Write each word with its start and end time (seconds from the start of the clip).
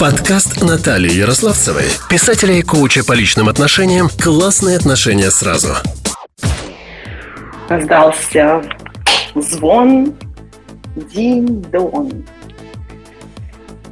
Подкаст 0.00 0.62
Натальи 0.62 1.12
Ярославцевой, 1.12 1.84
писателя 2.08 2.54
и 2.54 2.62
коуча 2.62 3.04
по 3.04 3.12
личным 3.12 3.50
отношениям 3.50 4.08
«Классные 4.08 4.78
отношения 4.78 5.30
сразу». 5.30 5.74
Раздался 7.68 8.62
звон 9.34 10.14
динь-дон. 10.96 12.24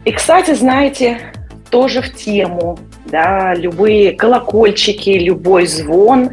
И, 0.07 0.13
кстати, 0.13 0.55
знаете, 0.55 1.21
тоже 1.69 2.01
в 2.01 2.15
тему, 2.15 2.79
да, 3.05 3.55
любые 3.55 4.13
колокольчики, 4.13 5.11
любой 5.11 5.67
звон, 5.67 6.31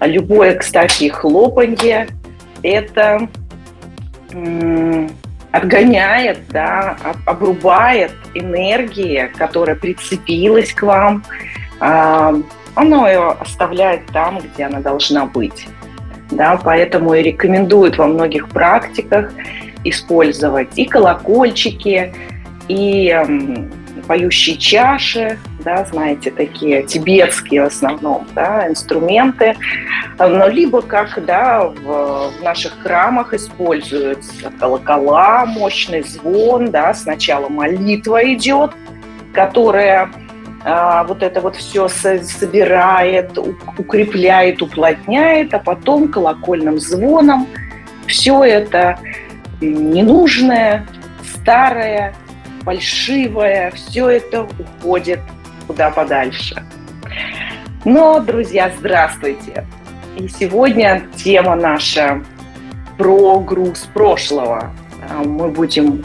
любое, 0.00 0.54
кстати, 0.56 1.08
хлопанье– 1.08 2.08
это 2.62 3.26
отгоняет, 5.54 6.40
да, 6.48 6.96
обрубает 7.26 8.10
энергии, 8.34 9.30
которая 9.38 9.76
прицепилась 9.76 10.72
к 10.72 10.82
вам, 10.82 11.22
а, 11.78 12.34
оно 12.74 13.06
ее 13.06 13.36
оставляет 13.38 14.04
там, 14.06 14.40
где 14.40 14.64
она 14.64 14.80
должна 14.80 15.26
быть. 15.26 15.68
Да, 16.32 16.58
поэтому 16.62 17.14
и 17.14 17.22
рекомендуют 17.22 17.98
во 17.98 18.08
многих 18.08 18.48
практиках 18.48 19.32
использовать 19.84 20.70
и 20.74 20.86
колокольчики, 20.86 22.12
и 22.66 23.16
поющие 24.06 24.56
чаши, 24.56 25.38
да, 25.60 25.84
знаете, 25.84 26.30
такие 26.30 26.82
тибетские 26.82 27.62
в 27.62 27.66
основном, 27.66 28.26
да, 28.34 28.68
инструменты, 28.68 29.56
но 30.18 30.48
либо 30.48 30.82
как, 30.82 31.24
да, 31.24 31.66
в, 31.66 32.30
в 32.30 32.42
наших 32.42 32.78
храмах 32.80 33.34
используются 33.34 34.50
колокола, 34.58 35.46
мощный 35.46 36.02
звон, 36.02 36.70
да, 36.70 36.94
сначала 36.94 37.48
молитва 37.48 38.32
идет, 38.32 38.72
которая 39.32 40.10
а, 40.64 41.04
вот 41.04 41.22
это 41.22 41.40
вот 41.40 41.56
все 41.56 41.88
собирает, 41.88 43.36
укрепляет, 43.36 44.62
уплотняет, 44.62 45.52
а 45.52 45.58
потом 45.58 46.08
колокольным 46.08 46.78
звоном 46.78 47.46
все 48.06 48.42
это 48.44 48.98
ненужное, 49.60 50.86
старое, 51.22 52.14
фальшивое, 52.64 53.70
все 53.72 54.08
это 54.08 54.42
уходит 54.58 55.20
куда 55.66 55.90
подальше. 55.90 56.62
Но, 57.84 58.20
друзья, 58.20 58.72
здравствуйте! 58.78 59.66
И 60.16 60.28
сегодня 60.28 61.02
тема 61.16 61.54
наша 61.56 62.22
про 62.96 63.40
груз 63.40 63.88
прошлого. 63.92 64.72
А, 65.10 65.22
мы 65.24 65.48
будем 65.48 66.04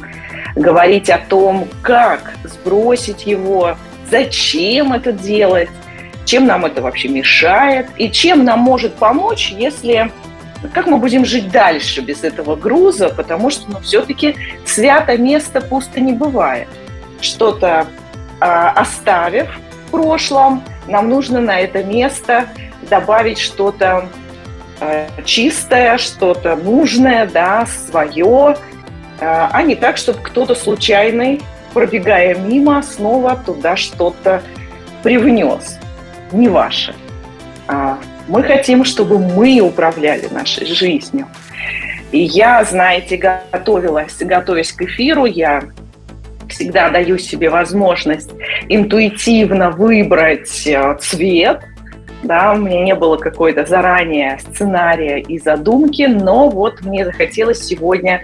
говорить 0.56 1.10
о 1.10 1.20
том, 1.20 1.68
как 1.82 2.34
сбросить 2.44 3.26
его, 3.26 3.78
зачем 4.10 4.94
это 4.94 5.12
делать, 5.12 5.70
чем 6.26 6.46
нам 6.46 6.66
это 6.66 6.82
вообще 6.82 7.08
мешает 7.08 7.88
и 7.98 8.12
чем 8.12 8.44
нам 8.44 8.60
может 8.60 8.96
помочь, 8.96 9.52
если 9.52 10.12
как 10.74 10.88
мы 10.88 10.98
будем 10.98 11.26
жить 11.26 11.52
дальше 11.52 12.02
без 12.02 12.24
этого 12.24 12.56
груза, 12.56 13.10
потому 13.10 13.50
что 13.50 13.72
ну, 13.72 13.80
все-таки 13.80 14.36
свято 14.66 15.18
место 15.18 15.62
пусто 15.62 16.00
не 16.00 16.14
бывает. 16.14 16.68
Что-то 17.22 17.88
э, 18.42 18.46
оставив 18.46 19.48
в 19.88 19.92
прошлом, 19.92 20.64
нам 20.88 21.10
нужно 21.10 21.40
на 21.40 21.60
это 21.60 21.84
место 21.84 22.48
добавить 22.90 23.40
что-то 23.40 24.10
э, 24.82 25.08
чистое, 25.24 25.98
что-то 25.98 26.56
нужное, 26.56 27.26
да, 27.26 27.66
свое, 27.66 28.58
э, 29.20 29.26
а 29.52 29.62
не 29.64 29.76
так, 29.76 29.98
чтобы 29.98 30.20
кто-то 30.22 30.56
случайный, 30.56 31.42
пробегая 31.74 32.36
мимо, 32.36 32.82
снова 32.84 33.42
туда 33.46 33.76
что-то 33.76 34.42
привнес. 35.04 35.78
Не 36.32 36.50
ваше. 36.50 36.96
А 37.68 37.98
мы 38.30 38.44
хотим, 38.44 38.86
чтобы 38.86 39.18
мы 39.20 39.60
управляли 39.60 40.28
нашей 40.32 40.68
жизнью. 40.68 41.28
И 42.12 42.20
я, 42.20 42.64
знаете, 42.64 43.18
готовилась, 43.18 44.16
готовясь 44.20 44.72
к 44.72 44.84
эфиру, 44.84 45.26
я 45.26 45.64
всегда 46.48 46.90
даю 46.90 47.18
себе 47.18 47.50
возможность 47.50 48.32
интуитивно 48.68 49.72
выбрать 49.72 50.66
э, 50.66 50.98
цвет. 51.00 51.62
Да, 52.24 52.54
у 52.54 52.58
меня 52.58 52.84
не 52.84 52.96
было 52.96 53.18
какой-то 53.18 53.66
заранее 53.66 54.40
сценария 54.40 55.20
и 55.20 55.40
задумки, 55.40 56.04
но 56.04 56.50
вот 56.50 56.82
мне 56.82 57.06
захотелось 57.06 57.64
сегодня 57.64 58.22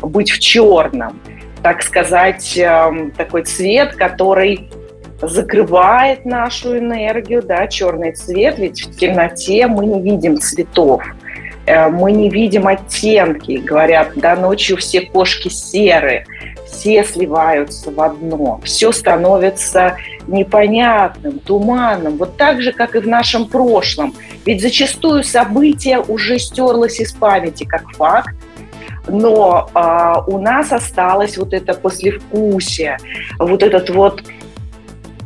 быть 0.00 0.30
в 0.30 0.38
черном. 0.38 1.20
Так 1.62 1.82
сказать, 1.82 2.56
эм, 2.56 3.10
такой 3.12 3.44
цвет, 3.44 3.94
который 3.94 4.68
закрывает 5.22 6.24
нашу 6.24 6.78
энергию, 6.78 7.42
да, 7.42 7.66
черный 7.66 8.12
цвет, 8.12 8.58
ведь 8.58 8.86
в 8.86 8.96
темноте 8.96 9.66
мы 9.66 9.86
не 9.86 10.00
видим 10.00 10.38
цветов, 10.38 11.02
э, 11.66 11.88
мы 11.88 12.12
не 12.12 12.28
видим 12.28 12.66
оттенки. 12.66 13.56
Говорят, 13.56 14.12
да, 14.16 14.36
ночью 14.36 14.76
все 14.76 15.00
кошки 15.00 15.48
серые, 15.48 16.26
все 16.66 17.04
сливаются 17.04 17.90
в 17.90 18.00
одно, 18.00 18.60
все 18.64 18.92
становится 18.92 19.96
непонятным, 20.26 21.38
туманным, 21.38 22.16
вот 22.18 22.36
так 22.36 22.60
же, 22.60 22.72
как 22.72 22.94
и 22.94 22.98
в 22.98 23.08
нашем 23.08 23.46
прошлом. 23.46 24.14
Ведь 24.44 24.60
зачастую 24.60 25.24
событие 25.24 26.00
уже 26.00 26.38
стерлось 26.38 27.00
из 27.00 27.12
памяти 27.12 27.64
как 27.64 27.90
факт, 27.92 28.34
но 29.08 29.70
э, 29.74 30.30
у 30.30 30.38
нас 30.38 30.72
осталось 30.72 31.38
вот 31.38 31.54
это 31.54 31.74
послевкусие, 31.74 32.98
вот 33.38 33.62
этот 33.62 33.88
вот 33.90 34.22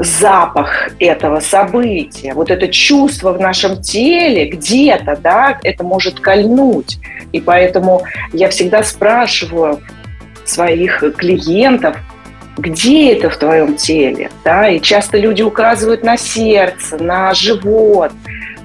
запах 0.01 0.89
этого 0.99 1.41
события, 1.41 2.33
вот 2.33 2.51
это 2.51 2.69
чувство 2.69 3.35
в 3.35 3.41
нашем 3.41 3.83
теле 3.83 4.49
где-то, 4.49 5.19
да, 5.23 5.59
это 5.63 5.85
может 5.85 6.21
кольнуть. 6.21 6.99
И 7.33 7.41
поэтому 7.41 8.03
я 8.33 8.49
всегда 8.49 8.83
спрашиваю 8.83 9.81
своих 10.45 11.05
клиентов, 11.19 11.99
где 12.57 13.13
это 13.13 13.29
в 13.29 13.37
твоем 13.37 13.77
теле, 13.77 14.31
да, 14.43 14.71
и 14.71 14.81
часто 14.81 15.19
люди 15.19 15.43
указывают 15.43 16.03
на 16.03 16.17
сердце, 16.17 16.97
на 16.97 17.35
живот, 17.35 18.13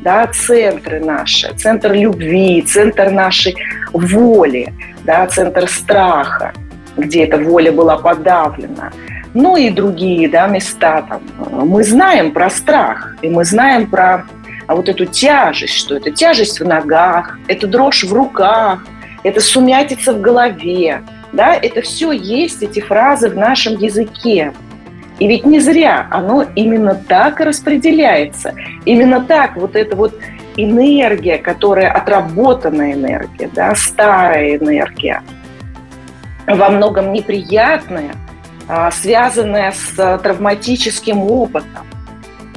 да, 0.02 0.28
центры 0.28 1.02
наши, 1.02 1.54
центр 1.56 1.92
любви, 1.92 2.62
центр 2.62 3.10
нашей 3.10 3.56
воли, 3.92 4.74
да, 5.04 5.28
центр 5.28 5.68
страха, 5.68 6.54
где 6.96 7.26
эта 7.26 7.38
воля 7.38 7.74
была 7.74 7.98
подавлена– 7.98 8.94
ну 9.36 9.58
и 9.58 9.70
другие 9.70 10.28
да, 10.30 10.48
места. 10.48 11.06
Там. 11.08 11.22
Мы 11.68 11.84
знаем 11.84 12.32
про 12.32 12.50
страх, 12.50 13.18
и 13.22 13.30
мы 13.30 13.46
знаем 13.46 13.88
про 13.88 14.26
а 14.66 14.76
вот 14.76 14.90
эту 14.90 15.06
тяжесть, 15.06 15.76
что 15.76 15.96
это 15.96 16.10
тяжесть 16.10 16.60
в 16.60 16.66
ногах, 16.66 17.38
это 17.48 17.68
дрожь 17.68 18.04
в 18.04 18.12
руках, 18.12 18.84
это 19.22 19.40
сумятица 19.40 20.14
в 20.14 20.22
голове. 20.22 21.04
Да? 21.34 21.54
Это 21.54 21.82
все 21.82 22.12
есть, 22.12 22.64
эти 22.64 22.80
фразы 22.80 23.30
в 23.30 23.38
нашем 23.38 23.78
языке. 23.78 24.54
И 25.20 25.28
ведь 25.28 25.46
не 25.46 25.60
зря 25.60 26.08
оно 26.10 26.46
именно 26.56 26.96
так 26.96 27.40
распределяется. 27.42 28.56
Именно 28.86 29.22
так 29.22 29.56
вот 29.58 29.76
эта 29.76 29.96
вот 29.96 30.18
энергия, 30.56 31.38
которая 31.38 31.92
отработанная 31.92 32.94
энергия, 32.94 33.50
да, 33.54 33.76
старая 33.76 34.56
энергия, 34.56 35.22
во 36.48 36.70
многом 36.70 37.12
неприятная– 37.12 38.14
связанная 38.92 39.72
с 39.72 39.98
э, 39.98 40.18
травматическим 40.18 41.20
опытом. 41.20 41.86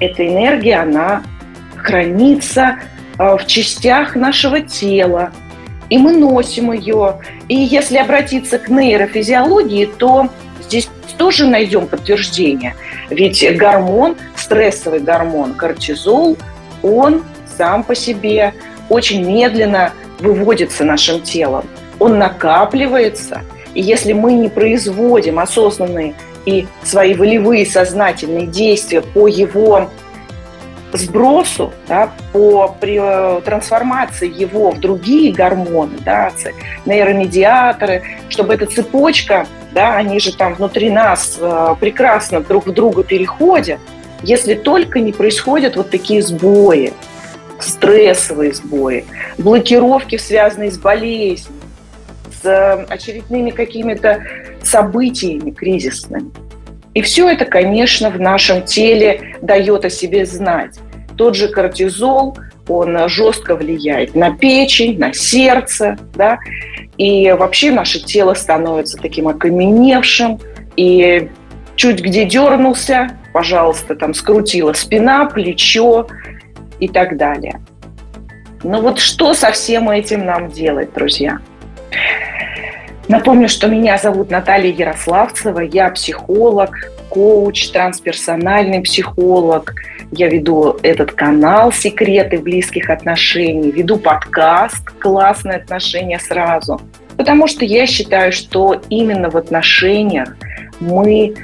Эта 0.01 0.27
энергия, 0.27 0.81
она 0.81 1.23
хранится 1.77 2.79
э, 3.19 3.37
в 3.37 3.47
частях 3.47 4.17
нашего 4.17 4.61
тела, 4.61 5.33
и 5.91 5.99
мы 5.99 6.13
носим 6.13 6.73
ее. 6.73 7.21
И 7.49 7.55
если 7.55 7.99
обратиться 7.99 8.59
к 8.59 8.69
нейрофизиологии, 8.69 9.87
то 9.87 10.29
здесь 10.63 10.89
тоже 11.19 11.47
найдем 11.47 11.87
подтверждение. 11.87 12.75
Ведь 13.11 13.45
гормон, 13.57 14.17
стрессовый 14.37 15.01
гормон 15.01 15.55
кортизол, 15.55 16.39
он 16.83 17.23
сам 17.57 17.83
по 17.83 17.95
себе 17.95 18.55
очень 18.89 19.25
медленно 19.25 19.93
выводится 20.21 20.85
нашим 20.85 21.21
телом. 21.21 21.67
Он 21.99 22.19
накапливается– 22.19 23.43
и 23.75 23.83
если 23.83 24.13
мы 24.13 24.33
не 24.33 24.49
производим 24.49 25.39
осознанные 25.39 26.15
и 26.47 26.67
свои 26.83 27.15
волевые 27.15 27.67
сознательные 27.67 28.47
действия 28.47 29.03
по 29.03 29.27
его 29.27 29.89
сбросу, 30.93 31.73
да, 31.87 32.11
по 32.33 32.75
при, 32.81 32.99
э, 33.01 33.41
трансформации 33.43 34.33
его 34.33 34.71
в 34.71 34.81
другие 34.81 35.33
гормоны, 35.33 35.99
да, 36.05 36.33
нейромедиаторы, 36.87 38.03
чтобы 38.29 38.55
эта 38.55 38.67
цепочка, 38.67 39.47
да, 39.73 39.97
они 39.97 40.19
же 40.19 40.35
там 40.35 40.55
внутри 40.55 40.89
нас 40.91 41.37
э, 41.39 41.75
прекрасно 41.79 42.41
друг 42.41 42.67
в 42.67 42.73
друга 42.73 43.05
переходят, 43.05 43.81
если 44.23 44.55
только 44.55 45.01
не 45.01 45.13
происходят 45.13 45.77
вот 45.77 45.91
такие 45.91 46.23
сбои, 46.23 46.93
стрессовые 47.61 48.55
сбои, 48.55 49.05
блокировки, 49.37 50.17
связанные 50.17 50.71
с 50.71 50.79
болезнью, 50.79 51.53
с 52.43 52.87
очередными 52.89 53.51
какими-то 53.51 54.23
событиями 54.63 55.51
кризисными. 55.51 56.31
И 56.95 57.03
все 57.03 57.29
это, 57.29 57.45
конечно, 57.45 58.11
в 58.11 58.21
нашем 58.21 58.63
теле 58.63 59.37
дает 59.41 59.85
о 59.85 59.91
себе 59.91 60.27
знать. 60.27 60.79
Тот 61.17 61.37
же 61.37 61.49
кортизол, 61.49 62.37
он 62.69 63.09
жестко 63.09 63.57
влияет 63.57 64.15
на 64.15 64.37
печень, 64.37 64.99
на 64.99 65.13
сердце, 65.13 65.97
да, 66.15 66.39
и 66.97 67.31
вообще 67.33 67.71
наше 67.71 68.01
тело 68.01 68.35
становится 68.35 68.99
таким 68.99 69.29
окаменевшим, 69.29 70.41
и 70.77 71.31
чуть 71.77 72.01
где 72.01 72.25
дернулся, 72.25 73.17
пожалуйста, 73.33 73.95
там 73.95 74.15
скрутила 74.15 74.73
спина, 74.73 75.27
плечо 75.27 76.09
и 76.81 76.89
так 76.89 77.17
далее. 77.17 77.61
Но 78.65 78.81
вот 78.81 78.99
что 78.99 79.35
со 79.35 79.53
всем 79.53 79.89
этим 79.89 80.25
нам 80.25 80.51
делать, 80.51 80.93
друзья? 80.93 81.39
Напомню, 83.09 83.49
что 83.49 83.69
меня 83.69 83.97
зовут 83.97 84.31
Наталья 84.31 84.71
Ярославцева, 84.71 85.61
я 85.61 85.89
психолог, 85.91 86.71
коуч, 87.09 87.71
трансперсональный 87.71 88.83
психолог. 88.83 89.75
Я 90.13 90.29
веду 90.29 90.77
этот 90.83 91.13
канал 91.13 91.73
«Секреты 91.73 92.39
близких 92.39 92.91
отношений», 92.91 93.71
веду 93.71 93.97
подкаст 93.97 94.91
«Классные 94.99 95.57
отношения 95.57 96.19
сразу», 96.19 96.81
потому 97.17 97.47
что 97.47 97.65
я 97.65 97.87
считаю, 97.87 98.33
что 98.33 98.81
именно 98.91 99.31
в 99.31 99.37
отношениях 99.37 100.37
мы 100.81 101.35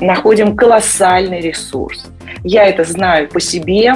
находим 0.00 0.56
колоссальный 0.56 1.40
ресурс. 1.40 2.06
Я 2.42 2.64
это 2.66 2.84
знаю 2.84 3.28
по 3.28 3.40
себе, 3.40 3.94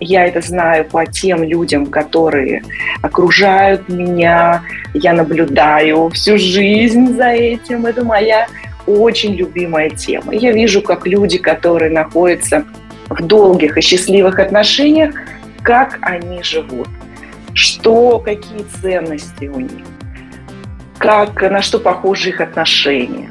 я 0.00 0.26
это 0.26 0.40
знаю 0.40 0.84
по 0.84 1.06
тем 1.06 1.42
людям, 1.42 1.86
которые 1.86 2.62
окружают 3.02 3.88
меня. 3.88 4.62
Я 4.94 5.12
наблюдаю 5.12 6.08
всю 6.10 6.38
жизнь 6.38 7.16
за 7.16 7.28
этим. 7.28 7.86
Это 7.86 8.04
моя 8.04 8.46
очень 8.86 9.34
любимая 9.34 9.90
тема. 9.90 10.34
Я 10.34 10.52
вижу, 10.52 10.82
как 10.82 11.06
люди, 11.06 11.38
которые 11.38 11.90
находятся 11.90 12.64
в 13.08 13.22
долгих 13.22 13.76
и 13.76 13.80
счастливых 13.80 14.38
отношениях, 14.38 15.14
как 15.62 15.98
они 16.02 16.42
живут, 16.42 16.88
что, 17.54 18.18
какие 18.18 18.64
ценности 18.80 19.46
у 19.46 19.60
них, 19.60 19.84
как, 20.98 21.42
на 21.42 21.60
что 21.60 21.78
похожи 21.78 22.30
их 22.30 22.40
отношения. 22.40 23.30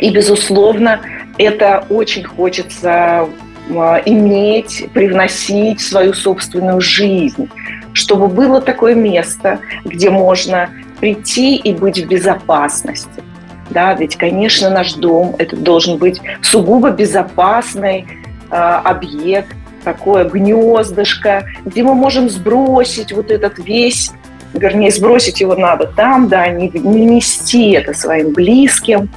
И, 0.00 0.10
безусловно, 0.10 1.00
это 1.38 1.84
очень 1.88 2.24
хочется 2.24 3.28
иметь, 3.68 4.88
привносить 4.92 5.80
свою 5.80 6.14
собственную 6.14 6.80
жизнь, 6.80 7.48
чтобы 7.92 8.28
было 8.28 8.60
такое 8.60 8.94
место, 8.94 9.60
где 9.84 10.10
можно 10.10 10.70
прийти 11.00 11.56
и 11.56 11.72
быть 11.72 11.98
в 11.98 12.08
безопасности. 12.08 13.22
Да, 13.70 13.94
ведь, 13.94 14.16
конечно, 14.16 14.70
наш 14.70 14.94
дом 14.94 15.34
это 15.38 15.56
должен 15.56 15.98
быть 15.98 16.20
сугубо 16.40 16.90
безопасный 16.90 18.06
э, 18.50 18.54
объект, 18.54 19.54
такое 19.84 20.24
гнездышко, 20.24 21.44
где 21.64 21.82
мы 21.82 21.94
можем 21.94 22.30
сбросить 22.30 23.12
вот 23.12 23.30
этот 23.30 23.58
весь, 23.58 24.10
вернее, 24.54 24.90
сбросить 24.90 25.40
его 25.40 25.54
надо 25.54 25.86
там, 25.86 26.28
да, 26.28 26.48
не, 26.48 26.70
не 26.70 27.04
нести 27.04 27.72
это 27.72 27.92
своим 27.92 28.32
близким, 28.32 29.10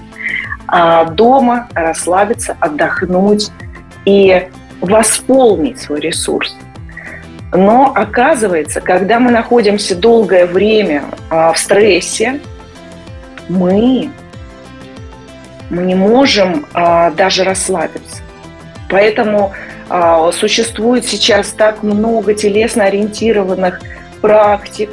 а 0.67 1.05
дома 1.05 1.67
расслабиться, 1.73 2.55
отдохнуть, 2.59 3.51
и 4.05 4.47
восполнить 4.81 5.79
свой 5.79 5.99
ресурс. 5.99 6.55
Но 7.53 7.91
оказывается, 7.93 8.79
когда 8.79 9.19
мы 9.19 9.31
находимся 9.31 9.95
долгое 9.95 10.45
время 10.45 11.03
а, 11.29 11.51
в 11.51 11.57
стрессе, 11.57 12.39
мы, 13.49 14.09
мы 15.69 15.83
не 15.83 15.95
можем 15.95 16.65
а, 16.73 17.11
даже 17.11 17.43
расслабиться. 17.43 18.21
Поэтому 18.89 19.51
а, 19.89 20.31
существует 20.31 21.05
сейчас 21.05 21.49
так 21.49 21.83
много 21.83 22.33
телесно 22.33 22.85
ориентированных 22.85 23.81
практик, 24.21 24.89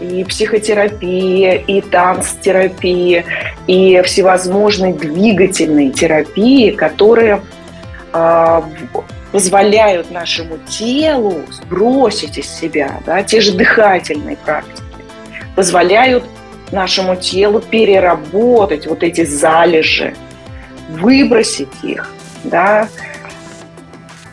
и 0.00 0.24
психотерапия, 0.24 1.54
и 1.54 1.80
танцтерапия, 1.80 3.24
и 3.66 4.02
всевозможные 4.02 4.92
двигательные 4.92 5.90
терапии, 5.90 6.70
которые 6.70 7.40
позволяют 9.32 10.10
нашему 10.10 10.58
телу 10.68 11.42
сбросить 11.50 12.38
из 12.38 12.48
себя, 12.48 13.00
да, 13.04 13.22
те 13.22 13.40
же 13.40 13.52
дыхательные 13.52 14.36
практики, 14.36 14.82
позволяют 15.54 16.24
нашему 16.72 17.16
телу 17.16 17.60
переработать 17.60 18.86
вот 18.86 19.02
эти 19.02 19.24
залежи, 19.24 20.14
выбросить 20.90 21.68
их, 21.82 22.12
да, 22.44 22.88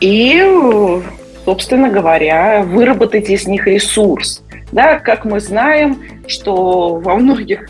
и, 0.00 1.02
собственно 1.44 1.88
говоря, 1.88 2.62
выработать 2.62 3.30
из 3.30 3.46
них 3.46 3.66
ресурс. 3.66 4.42
Да, 4.72 4.98
как 4.98 5.24
мы 5.24 5.38
знаем, 5.38 6.02
что 6.26 6.96
во 6.96 7.14
многих 7.14 7.68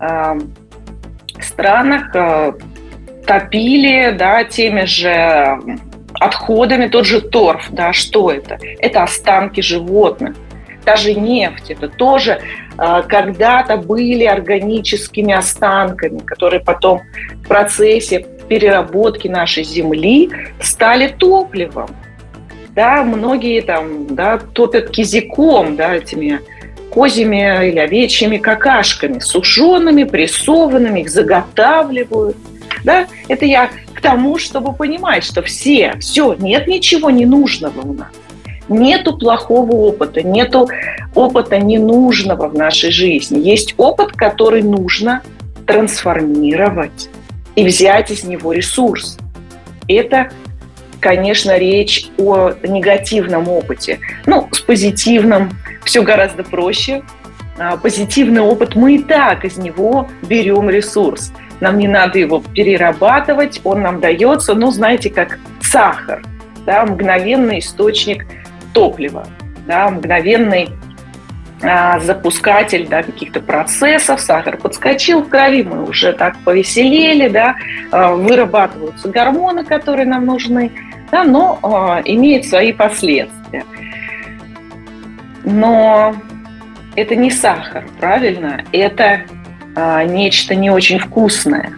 э, 0.00 0.40
странах 1.40 2.14
э, 2.14 2.52
топили 3.26 4.14
да, 4.16 4.44
теми 4.44 4.84
же 4.84 5.58
отходами, 6.14 6.88
тот 6.88 7.06
же 7.06 7.20
торф, 7.20 7.68
да, 7.70 7.92
что 7.92 8.30
это? 8.30 8.58
Это 8.78 9.02
останки 9.02 9.60
животных. 9.60 10.36
Даже 10.84 11.14
нефть, 11.14 11.70
это 11.70 11.88
тоже 11.88 12.40
э, 12.76 13.02
когда-то 13.08 13.76
были 13.76 14.24
органическими 14.24 15.32
останками, 15.32 16.18
которые 16.18 16.60
потом 16.60 17.02
в 17.44 17.48
процессе 17.48 18.26
переработки 18.48 19.28
нашей 19.28 19.62
земли 19.62 20.30
стали 20.60 21.06
топливом. 21.06 21.88
Да, 22.70 23.04
многие 23.04 23.60
там 23.60 24.14
да, 24.14 24.38
топят 24.38 24.90
кизиком, 24.90 25.76
да, 25.76 25.94
этими 25.94 26.40
козьими 26.90 27.68
или 27.68 27.78
овечьими 27.78 28.38
какашками, 28.38 29.20
сушеными, 29.20 30.04
прессованными, 30.04 31.00
их 31.00 31.10
заготавливают– 31.10 32.36
да? 32.84 33.06
Это 33.28 33.44
я 33.46 33.70
к 33.94 34.00
тому, 34.00 34.38
чтобы 34.38 34.72
понимать, 34.72 35.24
что 35.24 35.42
все, 35.42 35.94
все, 36.00 36.34
нет 36.34 36.66
ничего 36.66 37.10
ненужного 37.10 37.80
у 37.80 37.92
нас. 37.92 38.08
Нету 38.68 39.16
плохого 39.18 39.72
опыта, 39.72 40.22
нету 40.22 40.68
опыта 41.14 41.58
ненужного 41.58 42.48
в 42.48 42.54
нашей 42.54 42.90
жизни. 42.90 43.38
Есть 43.38 43.74
опыт, 43.76 44.12
который 44.12 44.62
нужно 44.62 45.22
трансформировать 45.66 47.08
и 47.54 47.64
взять 47.64 48.10
из 48.10 48.24
него 48.24 48.52
ресурс. 48.52 49.18
Это, 49.88 50.30
конечно, 51.00 51.58
речь 51.58 52.08
о 52.18 52.52
негативном 52.62 53.48
опыте. 53.48 53.98
Ну, 54.26 54.48
с 54.52 54.60
позитивным 54.60 55.50
все 55.84 56.02
гораздо 56.02 56.44
проще. 56.44 57.02
А, 57.58 57.76
позитивный 57.76 58.40
опыт, 58.40 58.74
мы 58.74 58.94
и 58.94 59.02
так 59.02 59.44
из 59.44 59.58
него 59.58 60.08
берем 60.22 60.70
ресурс 60.70 61.32
нам 61.62 61.78
не 61.78 61.86
надо 61.86 62.18
его 62.18 62.42
перерабатывать, 62.54 63.60
он 63.62 63.82
нам 63.82 64.00
дается, 64.00 64.54
ну, 64.54 64.72
знаете, 64.72 65.10
как 65.10 65.38
сахар, 65.60 66.20
да, 66.66 66.84
мгновенный 66.84 67.60
источник 67.60 68.26
топлива, 68.74 69.28
да, 69.68 69.88
мгновенный 69.88 70.70
а, 71.62 72.00
запускатель 72.00 72.88
да, 72.88 73.04
каких-то 73.04 73.40
процессов, 73.40 74.20
сахар 74.20 74.56
подскочил 74.56 75.22
в 75.22 75.28
крови, 75.28 75.62
мы 75.62 75.84
уже 75.84 76.12
так 76.12 76.36
повеселели, 76.44 77.28
да, 77.28 77.54
а, 77.92 78.12
вырабатываются 78.12 79.08
гормоны, 79.08 79.64
которые 79.64 80.06
нам 80.06 80.26
нужны, 80.26 80.72
да, 81.12 81.22
но 81.22 81.60
а, 81.62 82.02
имеет 82.04 82.44
свои 82.44 82.72
последствия. 82.72 83.64
Но 85.44 86.16
это 86.96 87.14
не 87.14 87.30
сахар, 87.30 87.84
правильно? 88.00 88.64
Это 88.72 89.26
а, 89.74 90.04
нечто 90.04 90.54
не 90.54 90.70
очень 90.70 90.98
вкусное. 90.98 91.72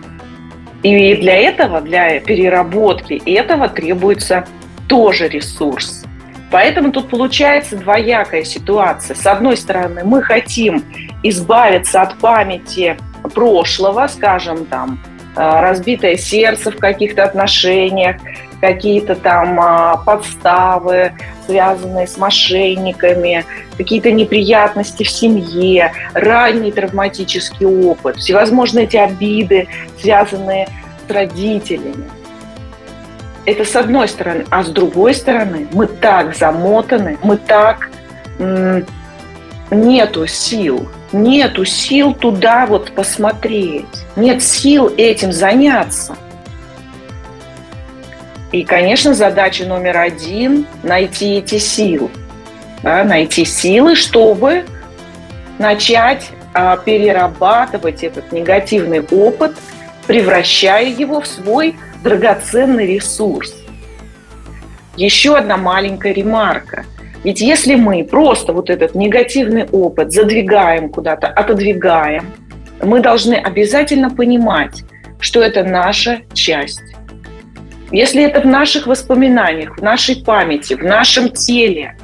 И 0.82 1.14
для 1.16 1.34
этого, 1.34 1.80
для 1.80 2.20
переработки 2.20 3.22
этого 3.24 3.68
требуется 3.68 4.46
тоже 4.86 5.28
ресурс. 5.28 6.04
Поэтому 6.50 6.92
тут 6.92 7.08
получается 7.08 7.76
двоякая 7.76 8.44
ситуация. 8.44 9.16
С 9.16 9.26
одной 9.26 9.56
стороны, 9.56 10.04
мы 10.04 10.22
хотим 10.22 10.84
избавиться 11.22 12.02
от 12.02 12.18
памяти 12.18 12.96
прошлого, 13.34 14.06
скажем, 14.06 14.66
там, 14.66 15.00
разбитое 15.37 16.17
сердце 16.17 16.71
в 16.71 16.76
каких-то 16.76 17.25
отношениях, 17.25 18.17
какие-то 18.61 19.14
там 19.14 19.61
а, 19.61 19.97
подставы, 19.99 21.12
связанные 21.47 22.07
с 22.07 22.17
мошенниками, 22.17 23.45
какие-то 23.76 24.11
неприятности 24.11 25.03
в 25.03 25.11
семье, 25.11 25.93
ранний 26.14 26.73
травматический 26.73 27.67
опыт, 27.67 28.17
всевозможные 28.17 28.85
эти 28.85 28.97
обиды, 28.97 29.69
связанные 30.00 30.69
с 31.07 31.11
родителями. 31.11 32.09
Это 33.45 33.64
с 33.64 33.76
одной 33.76 34.09
стороны. 34.09 34.47
А 34.50 34.62
с 34.62 34.69
другой 34.69 35.14
стороны, 35.14 35.69
мы 35.73 35.87
так 35.87 36.35
замотаны, 36.35 37.19
мы 37.23 37.37
так... 37.37 37.91
Нету 39.71 40.26
сил, 40.26 40.88
нету 41.12 41.64
сил 41.64 42.14
туда 42.14 42.67
вот 42.67 42.93
посмотреть, 42.93 44.03
нет 44.16 44.42
сил 44.42 44.92
этим 44.97 45.33
заняться. 45.33 46.16
И, 48.52 48.62
конечно, 48.62 49.14
задача 49.14 49.66
номер 49.66 49.99
один– 49.99 50.66
найти 50.83 51.38
эти 51.38 51.59
силы. 51.59 52.09
Да, 52.83 53.02
найти 53.02 53.44
силы, 53.44 53.97
чтобы 53.97 54.64
начать 55.59 56.30
а, 56.52 56.76
перерабатывать 56.76 58.04
этот 58.04 58.30
негативный 58.30 59.00
опыт, 59.00 59.56
превращая 60.06 60.87
его 60.87 61.21
в 61.21 61.26
свой 61.26 61.75
драгоценный 62.04 62.87
ресурс. 62.87 63.54
Еще 64.97 65.37
одна 65.37 65.56
маленькая 65.56 66.12
ремарка. 66.12 66.85
Ведь 67.25 67.40
если 67.40 67.75
мы 67.75 68.04
просто 68.04 68.52
вот 68.52 68.71
этот 68.71 68.94
негативный 68.94 69.64
опыт 69.64 70.12
задвигаем 70.12 70.90
куда-то, 70.90 71.26
отодвигаем, 71.26 72.33
мы 72.85 73.00
должны 73.00 73.35
обязательно 73.35 74.11
понимать, 74.11 74.85
что 75.19 75.43
это 75.43 75.64
наша 75.64 76.21
часть. 76.33 76.83
Если 77.91 78.23
это 78.25 78.41
в 78.41 78.47
наших 78.47 78.87
воспоминаниях, 78.87 79.79
в 79.79 79.83
нашей 79.83 80.17
памяти, 80.17 80.75
в 80.75 80.83
нашем 80.83 81.31
теле, 81.31 81.97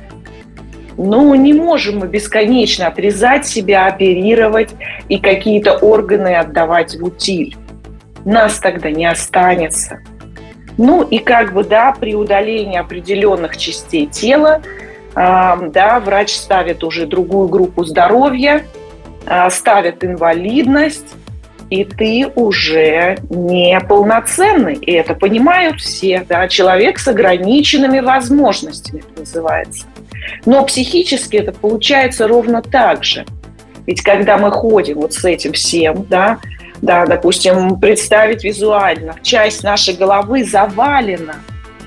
ну, 0.97 1.35
не 1.35 1.53
можем 1.53 1.99
мы 1.99 2.09
бесконечно 2.09 2.87
отрезать 2.87 3.47
себя, 3.47 3.87
оперировать 3.87 4.71
и 5.09 5.19
какие-то 5.19 5.77
органы 5.79 6.37
отдавать 6.37 6.95
в 6.95 7.05
утиль. 7.05 7.57
Нас 8.25 8.59
тогда 8.59 8.91
не 8.91 9.07
останется. 9.07 10.01
Ну 10.77 11.03
и 11.03 11.19
как 11.19 11.53
бы, 11.53 11.65
да, 11.65 11.95
при 11.99 12.15
удалении 12.15 12.79
определенных 12.79 13.57
частей 13.57 14.07
тела, 14.07 14.63
э, 15.15 15.71
да, 15.73 16.01
врач 16.01 16.35
ставит 16.35 16.85
уже 16.85 17.07
другую 17.07 17.49
группу 17.49 17.85
здоровья, 17.85 18.65
э, 19.27 19.51
ставит 19.51 20.05
инвалидность, 20.05 21.15
и 21.71 21.85
ты 21.85 22.31
уже 22.35 23.19
не 23.31 23.79
полноценный. 23.81 24.75
И 24.75 24.93
это 24.93 25.15
понимают 25.15 25.81
все. 25.81 26.25
Да? 26.29 26.49
Человек 26.49 26.99
с 26.99 27.09
ограниченными 27.09 28.01
возможностями, 28.01 29.01
это 29.01 29.21
называется. 29.21 29.87
Но 30.45 30.65
психически 30.65 31.37
это 31.37 31.53
получается 31.53 32.27
ровно 32.27 32.61
так 32.61 33.05
же. 33.05 33.25
Ведь 33.87 34.03
когда 34.03 34.37
мы 34.37 34.51
ходим 34.51 34.99
вот 34.99 35.15
с 35.15 35.25
этим 35.25 35.53
всем, 35.53 36.07
да, 36.09 36.39
да, 36.83 37.07
допустим, 37.07 37.79
представить 37.79 38.45
визуально, 38.45 39.17
часть 39.23 39.63
нашей 39.63 39.95
головы 39.95 40.45
завалена 40.45 41.37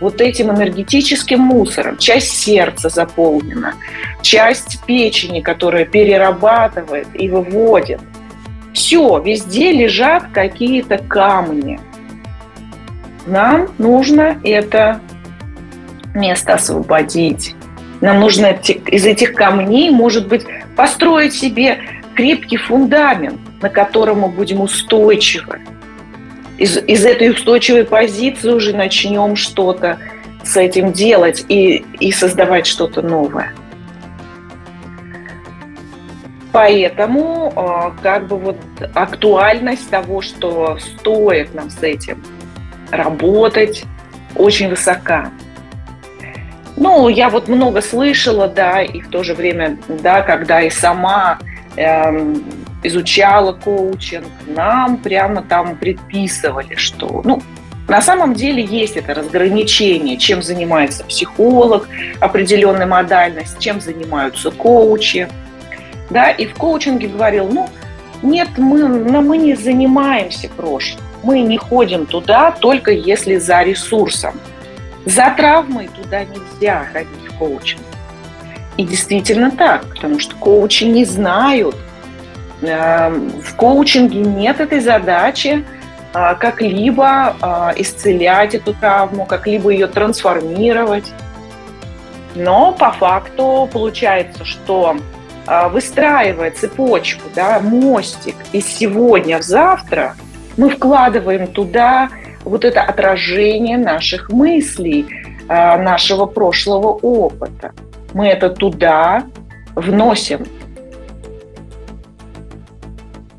вот 0.04 0.20
этим 0.20 0.52
энергетическим 0.52 1.40
мусором, 1.40 1.98
часть 1.98 2.32
сердца 2.32 2.90
заполнена, 2.90 3.76
часть 4.22 4.84
печени, 4.86 5.40
которая 5.40 5.86
перерабатывает 5.86 7.08
и 7.14 7.30
выводит. 7.30 8.02
Все, 8.74 9.20
везде 9.20 9.72
лежат 9.72 10.26
какие-то 10.34 10.98
камни. 10.98 11.80
Нам 13.26 13.70
нужно 13.78 14.38
это 14.44 15.00
место 16.14 16.56
освободить. 16.56 17.56
Нам 18.02 18.20
нужно 18.20 18.48
из 18.48 19.06
этих 19.06 19.34
камней, 19.34 19.90
может 19.90 20.28
быть, 20.28 20.46
построить 20.76 21.34
себе 21.34 21.80
крепкий 22.14 22.58
фундамент, 22.58 23.40
на 23.62 23.70
котором 23.70 24.20
мы 24.20 24.28
будем 24.28 24.60
устойчивы. 24.60 25.62
Из, 26.64 26.78
из 26.78 27.06
этой 27.06 27.30
устойчивой 27.30 27.84
позиции 27.84 28.50
уже 28.50 28.74
начнем 28.74 29.36
что-то 29.36 30.00
с 30.46 30.56
этим 30.56 30.94
делать 30.94 31.44
и, 31.50 31.84
и 32.00 32.14
создавать 32.14 32.68
что-то 32.68 33.02
новое. 33.02 33.54
Поэтому 36.54 37.52
а, 37.54 37.94
как 38.02 38.28
бы 38.28 38.38
вот 38.38 38.58
актуальность 38.96 39.90
того, 39.90 40.22
что 40.22 40.78
стоит 40.80 41.54
нам 41.54 41.70
с 41.70 41.84
этим 41.84 42.24
работать, 42.92 43.84
очень 44.38 44.70
высока. 44.70 45.32
Ну, 46.78 47.10
я 47.10 47.30
вот 47.30 47.50
много 47.50 47.82
слышала, 47.82 48.48
да, 48.48 48.82
и 48.82 49.02
в 49.02 49.10
то 49.10 49.22
же 49.22 49.34
время, 49.34 49.78
да, 49.90 50.22
когда 50.22 50.62
и 50.62 50.70
сама 50.70 51.40
эм, 51.76 52.42
изучала 52.84 53.54
коучинг, 53.54 54.28
нам 54.48 54.98
прямо 54.98 55.42
там 55.42 55.76
предписывали, 55.76 56.76
что, 56.76 57.22
ну, 57.24 57.42
на 57.88 58.02
самом 58.02 58.34
деле 58.34 58.64
есть 58.64 58.96
это 58.96 59.14
разграничение, 59.14 60.18
чем 60.18 60.42
занимается 60.42 61.04
психолог, 61.04 61.88
определенная 62.20 62.88
модальность, 62.88 63.60
чем 63.60 63.82
занимаются 63.82 64.52
коучи– 64.52 65.28
да, 66.14 66.30
и 66.30 66.46
в 66.46 66.54
коучинге 66.54 67.08
говорил, 67.08 67.50
ну, 67.50 67.70
нет, 68.22 68.50
мы, 68.58 68.88
но 68.88 69.22
мы 69.22 69.38
не 69.38 69.56
занимаемся 69.56 70.50
прошлым, 70.56 71.04
мы 71.24 71.42
не 71.42 71.58
ходим 71.58 72.06
туда 72.06 72.52
только 72.52 72.92
если 72.92 73.38
за 73.38 73.64
ресурсом. 73.64 74.40
За 75.06 75.34
травмой 75.36 75.90
туда 75.90 76.24
нельзя 76.24 76.86
ходить 76.94 77.28
в 77.30 77.38
коучинг. 77.38 77.82
И 78.78 78.84
действительно 78.84 79.52
так, 79.52 79.86
потому 79.90 80.20
что 80.20 80.36
коучи 80.36 80.86
не 80.86 81.04
знают, 81.04 81.76
в 82.64 83.56
коучинге 83.56 84.22
нет 84.22 84.60
этой 84.60 84.80
задачи 84.80 85.64
э, 86.14 86.36
как-либо 86.40 87.36
э, 87.42 87.82
исцелять 87.82 88.56
эту 88.56 88.74
травму, 88.74 89.26
как-либо 89.26 89.70
ее 89.70 89.88
трансформировать. 89.88 91.12
Но 92.36 92.72
по 92.72 92.92
факту 92.92 93.70
получается, 93.72 94.46
что 94.46 94.98
а, 95.46 95.68
выстраивая 95.68 96.52
цепочку, 96.52 97.24
да, 97.36 97.60
мостик 97.60 98.36
из 98.54 98.66
сегодня 98.66 99.40
в 99.40 99.44
завтра, 99.44 100.16
мы 100.56 100.70
вкладываем 100.70 101.48
туда 101.48 102.10
вот 102.44 102.64
это 102.64 102.82
отражение 102.82 103.78
наших 103.78 104.30
мыслей, 104.30 105.06
а, 105.50 105.78
нашего 105.78 106.26
прошлого 106.26 106.94
опыта. 106.94 107.74
Мы 108.14 108.28
это 108.28 108.50
туда 108.50 109.24
вносим. 109.76 110.46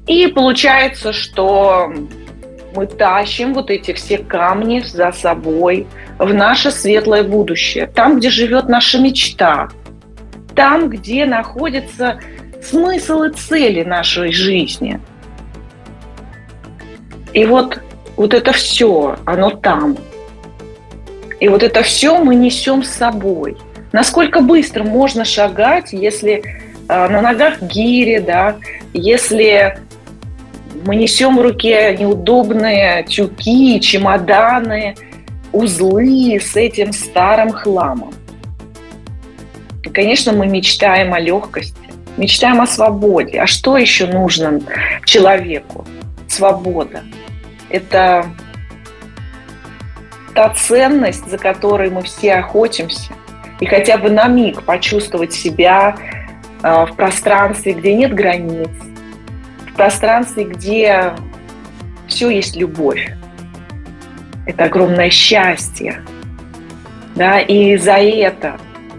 И 0.06 0.26
получается, 0.26 1.12
что 1.12 1.92
мы 2.74 2.86
тащим 2.86 3.54
вот 3.54 3.70
эти 3.70 3.92
все 3.92 4.18
камни 4.18 4.80
за 4.80 5.12
собой 5.12 5.86
в 6.18 6.34
наше 6.34 6.70
светлое 6.70 7.22
будущее, 7.22 7.86
там, 7.86 8.18
где 8.18 8.30
живет 8.30 8.68
наша 8.68 8.98
мечта– 8.98 9.68
там, 10.54 10.88
где 10.88 11.26
находится 11.26 12.20
смысл 12.62 13.22
и 13.24 13.32
цели 13.32 13.82
нашей 13.82 14.32
жизни. 14.32 15.00
И 17.32 17.44
вот, 17.44 17.80
вот 18.16 18.32
это 18.32 18.52
все, 18.52 19.16
оно 19.24 19.50
там. 19.50 19.96
И 21.40 21.48
вот 21.48 21.62
это 21.62 21.82
все 21.82 22.18
мы 22.22 22.36
несем 22.36 22.82
с 22.82 22.90
собой. 22.90 23.56
Насколько 23.92 24.40
быстро 24.40 24.84
можно 24.84 25.24
шагать, 25.24 25.92
если 25.92 26.42
э, 26.88 27.08
на 27.08 27.20
ногах 27.20 27.60
гири, 27.60 28.18
да, 28.18 28.56
если 28.92 29.78
мы 30.84 30.96
несем 30.96 31.36
в 31.36 31.42
руке 31.42 31.96
неудобные 31.98 33.04
тюки, 33.04 33.80
чемоданы, 33.80 34.94
узлы 35.52 36.40
с 36.40 36.56
этим 36.56 36.92
старым 36.92 37.50
хламом 37.50 38.12
конечно, 39.94 40.32
мы 40.32 40.46
мечтаем 40.46 41.14
о 41.14 41.20
легкости, 41.20 41.74
мечтаем 42.18 42.60
о 42.60 42.66
свободе. 42.66 43.40
А 43.40 43.46
что 43.46 43.78
еще 43.78 44.06
нужно 44.06 44.60
человеку? 45.06 45.86
Свобода. 46.28 47.02
Это 47.70 48.26
та 50.34 50.50
ценность, 50.50 51.30
за 51.30 51.38
которой 51.38 51.90
мы 51.90 52.02
все 52.02 52.34
охотимся. 52.34 53.12
И 53.60 53.66
хотя 53.66 53.96
бы 53.96 54.10
на 54.10 54.26
миг 54.26 54.64
почувствовать 54.64 55.32
себя 55.32 55.96
э, 56.62 56.86
в 56.86 56.96
пространстве, 56.96 57.72
где 57.72 57.94
нет 57.94 58.12
границ, 58.12 58.68
пространстве, 59.74 60.44
где 60.44 61.12
все 62.06 62.30
есть 62.30 62.56
любовь. 62.56 63.12
Это 64.46 64.64
огромное 64.64 65.10
счастье. 65.10 66.02
Да, 67.14 67.40
и 67.40 67.76
за 67.76 67.98
это 67.98 68.58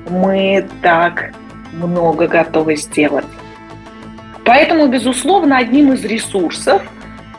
мы 0.10 0.68
так 0.82 1.32
много 1.74 2.28
готовы 2.28 2.76
сделать. 2.78 3.26
Поэтому, 4.46 4.88
безусловно, 4.88 5.58
одним 5.58 5.94
из 5.94 6.06
ресурсов 6.06 6.82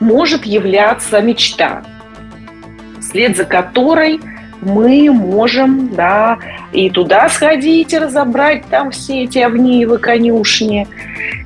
может 0.00 0.45
являться 0.45 1.21
мечта, 1.21 1.83
вслед 3.00 3.37
за 3.37 3.45
которой 3.45 4.21
мы 4.61 5.11
можем 5.11 5.95
да, 5.95 6.38
и 6.73 6.90
туда 6.90 7.28
сходить, 7.28 7.93
и 7.93 7.99
разобрать 7.99 8.64
там 8.66 8.90
все 8.90 9.25
эти 9.25 9.38
огниевы 9.38 9.99
конюшни, 9.99 10.88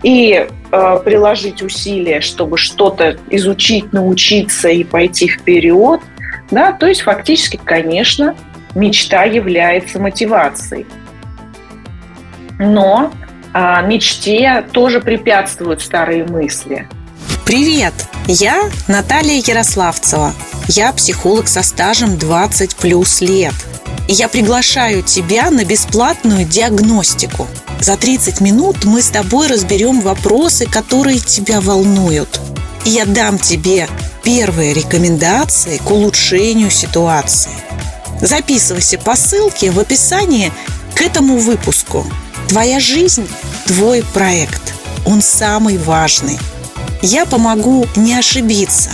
и 0.03 0.47
приложить 0.71 1.63
усилия, 1.63 2.21
чтобы 2.21 2.57
что-то 2.59 3.17
изучить, 3.31 3.93
научиться 3.93 4.69
и 4.69 4.85
пойти 4.85 5.29
вперед. 5.29 6.01
Да? 6.51 6.73
То 6.73 6.87
есть 6.87 7.03
фактически, 7.03 7.61
конечно, 7.63 8.37
мечта 8.75 9.25
является 9.25 9.99
мотивацией 9.99 10.87
но 12.61 13.11
а, 13.55 13.81
мечте 13.83 14.65
тоже 14.71 15.01
препятствуют 15.01 15.81
старые 15.81 16.25
мысли. 16.25 16.87
Привет! 17.47 17.95
Я 18.27 18.71
Наталья 18.87 19.43
Ярославцева. 19.45 20.33
Я 20.69 20.93
психолог 20.93 21.49
со 21.49 21.63
стажем 21.63 22.17
20 22.17 22.77
плюс 22.77 23.23
лет. 23.23 23.55
И 24.11 24.13
я 24.13 24.27
приглашаю 24.27 25.05
тебя 25.05 25.53
на 25.53 25.65
бесплатную 25.65 26.45
диагностику. 26.45 27.47
За 27.81 27.97
30 27.97 28.41
минут 28.41 28.85
мы 28.85 29.03
с 29.03 29.09
тобой 29.11 29.47
разберем 29.47 30.01
вопросы, 30.01 30.67
которые 30.67 31.21
тебя 31.21 31.61
волнуют. 31.61 32.41
И 32.85 32.91
я 32.91 33.07
дам 33.07 33.39
тебе 33.39 33.89
первые 34.25 34.75
рекомендации 34.75 35.77
к 35.77 35.89
улучшению 35.93 36.73
ситуации. 36.73 37.53
Записывайся 38.21 38.99
по 38.99 39.15
ссылке 39.15 39.71
в 39.71 39.79
описании 39.79 40.51
к 40.97 41.03
этому 41.03 41.39
выпуску. 41.39 42.05
Твоя 42.49 42.81
жизнь– 42.81 43.29
твой 43.67 44.03
проект. 44.13 44.75
Он 45.07 45.23
самый 45.23 45.79
важный– 45.79 46.37
я 47.03 47.25
помогу 47.25 47.87
не 47.97 48.15
ошибиться. 48.15 48.91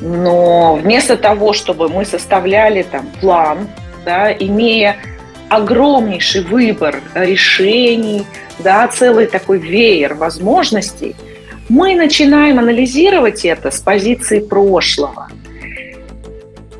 Но 0.00 0.74
вместо 0.76 1.16
того, 1.16 1.52
чтобы 1.52 1.88
мы 1.88 2.04
составляли 2.04 2.82
там 2.82 3.06
план, 3.20 3.68
да, 4.04 4.32
имея 4.32 4.96
огромнейший 5.48 6.42
выбор 6.42 7.00
решений, 7.14 8.24
да, 8.60 8.86
целый 8.88 9.26
такой 9.26 9.58
веер 9.58 10.14
возможностей, 10.14 11.16
мы 11.68 11.94
начинаем 11.94 12.58
анализировать 12.58 13.44
это 13.44 13.70
с 13.70 13.80
позиции 13.80 14.40
прошлого. 14.40 15.28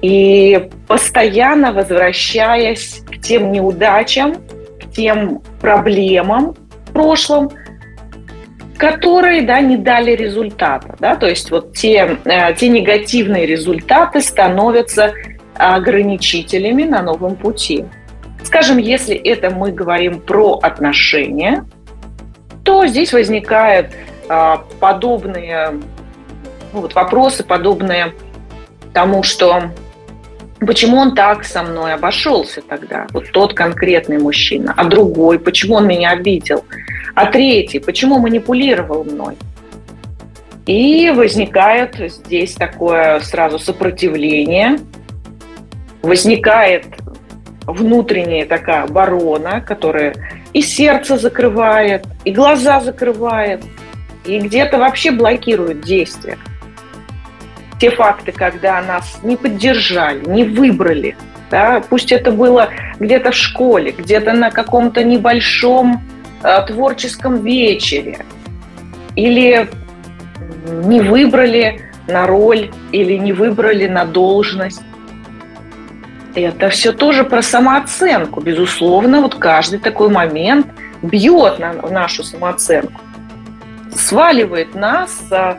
И 0.03 0.69
постоянно 0.89 1.73
возвращаясь 1.73 3.03
к 3.07 3.21
тем 3.21 3.53
неудачам, 3.53 4.37
к 4.81 4.91
тем 4.93 5.43
проблемам 5.61 6.55
в 6.87 6.93
прошлом, 6.93 7.51
которые 8.81 9.43
да, 9.43 9.61
не 9.61 9.77
дали 9.77 10.13
результата. 10.13 10.97
Да? 10.99 11.15
То 11.15 11.29
есть 11.29 11.51
вот 11.51 11.75
те, 11.75 12.17
э, 12.25 12.55
те 12.55 12.71
негативные 12.71 13.45
результаты 13.45 14.23
становятся 14.23 15.13
ограничителями 15.55 16.85
на 16.85 17.03
новом 17.03 17.37
пути. 17.37 17.85
Скажем, 18.43 18.79
если 18.79 19.15
это 19.15 19.51
мы 19.51 19.71
говорим 19.71 20.19
про 20.19 20.55
отношения, 20.63 21.67
то 22.65 22.87
здесь 22.87 23.13
возникают 23.13 23.89
а, 24.31 24.65
подобные 24.81 25.73
ну, 26.73 26.81
вот 26.81 26.95
вопросы, 26.95 27.45
подобные 27.45 28.15
тому, 28.95 29.23
что 29.23 29.65
почему 30.61 30.97
он 30.97 31.15
так 31.15 31.45
со 31.45 31.63
мной 31.63 31.93
обошелся 31.93 32.63
тогда, 32.63 33.07
вот 33.13 33.31
тот 33.33 33.53
конкретный 33.53 34.19
мужчина, 34.19 34.73
а 34.75 34.85
другой, 34.85 35.39
почему 35.39 35.75
он 35.75 35.87
меня 35.87 36.13
обидел, 36.13 36.65
а 37.21 37.27
третий, 37.27 37.81
почему 37.81 38.19
манипулировал 38.19 39.05
мной. 39.05 39.37
И 40.67 41.11
возникает 41.11 41.97
здесь 41.99 42.55
такое 42.55 43.21
сразу 43.21 43.59
сопротивление, 43.59 44.79
возникает 46.03 46.87
внутренняя 47.67 48.47
такая 48.47 48.85
оборона, 48.85 49.61
которая 49.61 50.15
и 50.53 50.63
сердце 50.63 51.19
закрывает, 51.19 52.07
и 52.25 52.33
глаза 52.33 52.81
закрывает, 52.81 53.63
и 54.25 54.39
где-то 54.39 54.79
вообще 54.79 55.11
блокирует 55.11 55.83
действия 55.83 56.39
те 57.81 57.91
факты, 57.91 58.31
когда 58.31 58.81
нас 58.83 59.21
не 59.23 59.37
поддержали, 59.37 60.29
не 60.29 60.45
выбрали, 60.45 61.17
да, 61.51 61.83
пусть 61.89 62.13
это 62.13 62.31
было 62.31 62.69
где-то 62.99 63.31
в 63.33 63.35
школе, 63.35 63.93
где-то 63.97 64.35
на 64.35 64.51
каком-то 64.51 65.03
небольшом 65.03 66.03
творческом 66.41 67.43
вечере, 67.43 68.25
или 69.17 69.69
не 70.85 71.01
выбрали 71.01 71.83
на 72.07 72.27
роль, 72.27 72.71
или 72.93 73.15
не 73.15 73.33
выбрали 73.33 73.87
на 73.87 74.05
должность. 74.05 74.83
Это 76.35 76.69
все 76.69 76.93
тоже 76.93 77.25
про 77.25 77.43
самооценку. 77.43 78.41
Безусловно, 78.41 79.21
вот 79.21 79.35
каждый 79.35 79.81
такой 79.81 80.09
момент 80.09 80.67
бьет 81.03 81.59
на 81.59 81.73
нашу 81.73 82.23
самооценку, 82.23 83.01
сваливает 83.95 84.75
нас 84.75 85.25
а, 85.31 85.59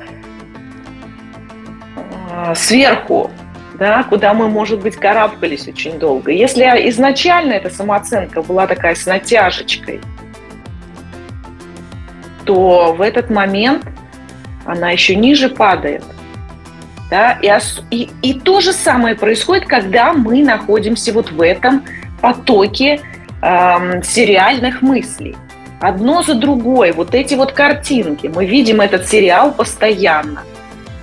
сверху, 2.55 3.29
да, 3.77 4.03
куда 4.03 4.33
мы, 4.33 4.47
может 4.47 4.79
быть, 4.81 4.95
карабкались 4.95 5.67
очень 5.67 5.99
долго. 5.99 6.31
Если 6.31 6.63
изначально 6.89 7.53
эта 7.53 7.69
самооценка 7.69 8.41
была 8.41 8.67
такая 8.67 8.95
с 8.95 9.05
натяжечкой, 9.05 9.99
то 12.51 12.91
в 12.91 12.99
этот 12.99 13.29
момент 13.29 13.85
она 14.65 14.91
еще 14.91 15.15
ниже 15.15 15.47
падает. 15.47 16.03
Да? 17.09 17.39
И, 17.41 17.49
и, 17.91 18.09
и 18.21 18.33
то 18.33 18.59
же 18.59 18.73
самое 18.73 19.15
происходит, 19.15 19.65
когда 19.67 20.11
мы 20.11 20.43
находимся 20.43 21.13
вот 21.13 21.31
в 21.31 21.41
этом 21.41 21.85
потоке 22.19 22.99
эм, 23.41 24.03
сериальных 24.03 24.81
мыслей. 24.81 25.37
Одно 25.79 26.23
за 26.23 26.35
другой, 26.35 26.91
вот 26.91 27.15
эти 27.15 27.35
вот 27.35 27.53
картинки. 27.53 28.27
Мы 28.27 28.45
видим 28.45 28.81
этот 28.81 29.07
сериал 29.07 29.53
постоянно 29.53 30.43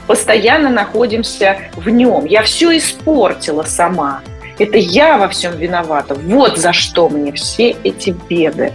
постоянно 0.07 0.71
находимся 0.71 1.59
в 1.77 1.91
нем. 1.91 2.25
Я 2.25 2.43
все 2.43 2.75
испортила 2.79 3.63
сама. 3.65 4.23
Это 4.59 4.79
я 4.79 5.19
во 5.19 5.29
всем 5.29 5.55
виновата. 5.59 6.15
Вот 6.15 6.57
за 6.57 6.73
что 6.73 7.11
мне 7.11 7.33
все 7.33 7.77
эти 7.85 8.17
беды. 8.27 8.73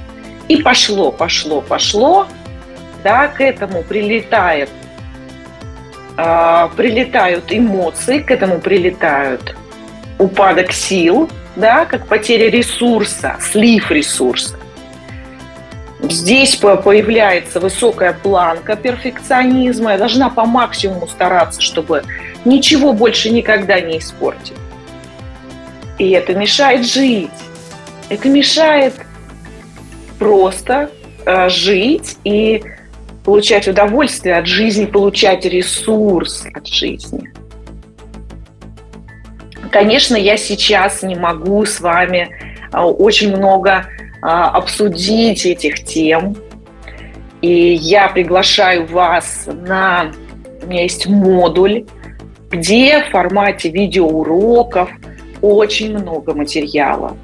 И 0.48 0.58
пошло, 0.58 1.12
пошло, 1.12 1.62
пошло. 1.62 2.28
Да, 3.04 3.28
к 3.28 3.42
этому 3.42 3.84
прилетает, 3.84 4.70
э, 6.18 6.70
прилетают 6.78 7.46
эмоции, 7.50 8.20
к 8.20 8.32
этому 8.32 8.60
прилетают 8.60 9.56
упадок 10.20 10.72
сил, 10.72 11.30
да, 11.56 11.86
как 11.86 12.08
потеря 12.08 12.50
ресурса, 12.50 13.36
слив 13.42 13.92
ресурса. 13.92 14.58
Здесь 16.02 16.58
появляется 16.58 17.60
высокая 17.60 18.14
планка 18.14 18.76
перфекционизма. 18.76 19.94
Я 19.94 19.98
должна 19.98 20.30
по 20.30 20.46
максимуму 20.46 21.08
стараться, 21.08 21.62
чтобы 21.62 22.04
ничего 22.44 22.92
больше 22.92 23.30
никогда 23.30 23.80
не 23.80 24.00
испортить. 24.00 24.54
И 25.98 26.10
это 26.12 26.34
мешает 26.34 26.86
жить. 26.86 27.30
Это 28.10 28.28
мешает 28.28 28.94
просто 30.20 30.90
э, 31.26 31.50
жить 31.50 32.18
и 32.26 32.62
получать 33.24 33.68
удовольствие 33.68 34.38
от 34.38 34.48
жизни, 34.48 34.86
получать 34.86 35.46
ресурс 35.46 36.46
от 36.54 36.68
жизни. 36.68 37.32
Конечно, 39.72 40.16
я 40.16 40.38
сейчас 40.38 41.02
не 41.04 41.16
могу 41.16 41.66
с 41.66 41.80
вами 41.80 42.30
э, 42.72 42.80
очень 42.80 43.36
много 43.36 43.88
а, 44.22 44.50
обсудить 44.50 45.46
этих 45.46 45.84
тем. 45.84 46.36
И 47.42 47.74
я 47.74 48.08
приглашаю 48.08 48.86
вас 48.86 49.48
на... 49.48 50.12
У 50.62 50.68
меня 50.68 50.84
есть 50.84 51.08
модуль, 51.08 51.86
где 52.50 53.04
в 53.04 53.10
формате 53.10 53.70
видеоуроков 53.70 54.90
очень 55.42 55.98
много 55.98 56.34
материала. 56.34 57.18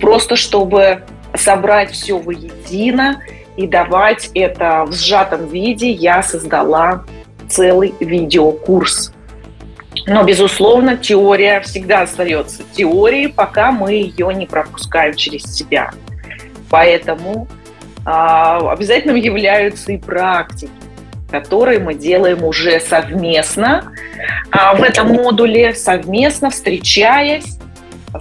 Просто 0.00 0.36
чтобы 0.36 1.02
собрать 1.34 1.90
все 1.90 2.18
воедино 2.18 3.20
и 3.58 3.66
давать 3.66 4.30
это 4.34 4.84
в 4.86 4.94
сжатом 4.94 5.48
виде, 5.48 5.90
я 5.90 6.22
создала 6.22 7.04
целый 7.48 7.92
видеокурс. 7.98 9.12
Но, 10.06 10.22
безусловно, 10.22 10.96
теория 10.96 11.60
всегда 11.62 12.02
остается 12.02 12.62
теорией, 12.72 13.26
пока 13.26 13.72
мы 13.72 13.94
ее 13.94 14.32
не 14.32 14.46
пропускаем 14.46 15.14
через 15.14 15.42
себя. 15.42 15.90
Поэтому 16.70 17.48
а, 18.04 18.70
обязательно 18.70 19.16
являются 19.16 19.90
и 19.90 19.98
практики, 19.98 20.70
которые 21.28 21.80
мы 21.80 21.94
делаем 21.94 22.44
уже 22.44 22.78
совместно 22.78 23.92
а, 24.52 24.74
в 24.74 24.82
этом 24.84 25.08
модуле, 25.08 25.74
совместно 25.74 26.50
встречаясь, 26.50 27.58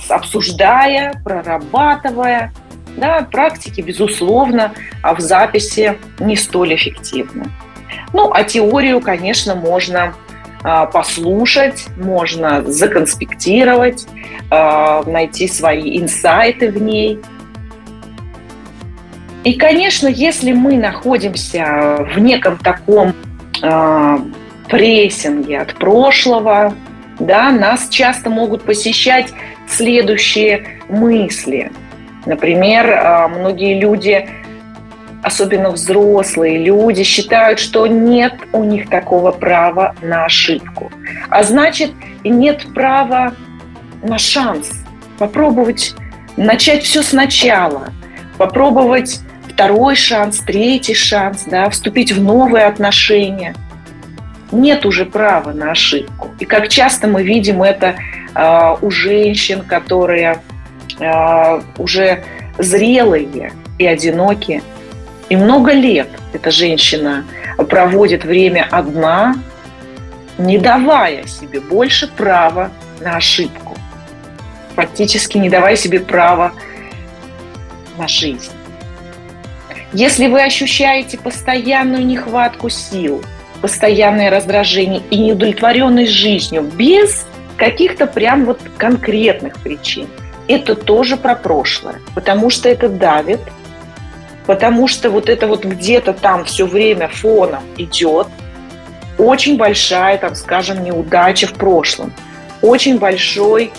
обсуждая, 0.09 1.21
прорабатывая. 1.23 2.51
Да, 2.97 3.25
практики, 3.31 3.81
безусловно, 3.81 4.73
а 5.01 5.13
в 5.15 5.19
записи 5.19 5.97
не 6.19 6.35
столь 6.35 6.75
эффективны. 6.75 7.45
Ну, 8.11 8.31
а 8.33 8.43
теорию, 8.43 8.99
конечно, 8.99 9.55
можно 9.55 10.15
а, 10.63 10.87
послушать, 10.87 11.87
можно 11.95 12.63
законспектировать, 12.63 14.05
а, 14.51 15.03
найти 15.03 15.47
свои 15.47 15.97
инсайты 15.99 16.71
в 16.71 16.81
ней– 16.81 17.19
и, 19.47 19.53
конечно, 19.53 20.09
если 20.09 20.51
мы 20.51 20.75
находимся 20.75 22.05
в 22.13 22.19
неком 22.19 22.57
таком 22.57 23.13
э, 23.63 24.17
прессинге 24.67 25.59
от 25.61 25.73
прошлого, 25.75 26.73
да, 27.17 27.51
нас 27.51 27.87
часто 27.87 28.29
могут 28.29 28.63
посещать 28.63 29.31
следующие 29.65 30.81
мысли. 30.89 31.71
Например, 32.27 32.89
э, 32.89 33.27
многие 33.29 33.79
люди 33.79 34.27
особенно 35.23 35.71
взрослые 35.71 36.63
люди, 36.63 37.03
считают, 37.03 37.59
что 37.59 37.87
нет 37.87 38.33
у 38.53 38.63
них 38.63 38.89
такого 38.89 39.31
права 39.31 39.95
на 40.01 40.25
ошибку. 40.25 40.91
А 41.29 41.43
значит, 41.43 41.91
нет 42.23 42.65
права 42.73 43.33
на 44.03 44.17
шанс 44.17 44.71
попробовать 45.17 45.95
начать 46.37 46.83
все 46.83 47.01
сначала, 47.01 47.89
попробовать 48.37 49.19
второй 49.49 49.95
шанс, 49.95 50.39
третий 50.39 50.93
шанс, 50.93 51.45
да, 51.45 51.69
вступить 51.69 52.11
в 52.11 52.21
новые 52.21 52.65
отношения. 52.65 53.55
Нет 54.51 54.85
уже 54.85 55.05
права 55.05 55.51
на 55.51 55.71
ошибку. 55.71 56.29
И 56.39 56.45
как 56.45 56.69
часто 56.69 57.07
мы 57.07 57.23
видим 57.23 57.63
это 57.63 57.95
э, 58.35 58.75
у 58.81 58.91
женщин, 58.91 59.63
которые 59.63 60.39
уже 61.77 62.23
зрелые 62.57 63.53
и 63.77 63.85
одинокие, 63.85 64.61
и 65.29 65.35
много 65.35 65.73
лет 65.73 66.09
эта 66.33 66.51
женщина 66.51 67.25
проводит 67.69 68.23
время 68.23 68.67
одна, 68.71 69.35
не 70.37 70.57
давая 70.57 71.25
себе 71.27 71.59
больше 71.59 72.07
права 72.07 72.71
на 73.01 73.17
ошибку. 73.17 73.75
Фактически 74.75 75.37
не 75.37 75.49
давая 75.49 75.75
себе 75.75 75.99
права 75.99 76.53
на 77.97 78.07
жизнь. 78.07 78.51
Если 79.93 80.27
вы 80.27 80.43
ощущаете 80.43 81.17
постоянную 81.17 82.05
нехватку 82.05 82.69
сил, 82.69 83.23
постоянное 83.61 84.29
раздражение 84.29 85.01
и 85.09 85.17
неудовлетворенность 85.17 86.11
жизнью 86.11 86.61
без 86.61 87.25
каких-то 87.55 88.05
прям 88.05 88.45
вот 88.45 88.59
конкретных 88.77 89.55
причин, 89.59 90.07
это 90.47 90.75
тоже 90.75 91.17
про 91.17 91.35
прошлое, 91.35 91.95
потому 92.15 92.49
что 92.49 92.69
это 92.69 92.89
давит– 92.89 93.41
потому 94.47 94.87
что 94.87 95.11
вот 95.11 95.29
это 95.29 95.45
вот 95.45 95.65
где-то 95.65 96.13
там 96.13 96.45
все 96.45 96.65
время 96.65 97.09
фоном 97.09 97.61
идет 97.75 98.27
очень 99.19 99.57
большая, 99.57 100.17
там, 100.17 100.35
скажем, 100.35 100.83
неудача 100.83 101.47
в 101.47 101.53
прошлом, 101.53 102.13
очень 102.61 102.97
большой 102.97 103.71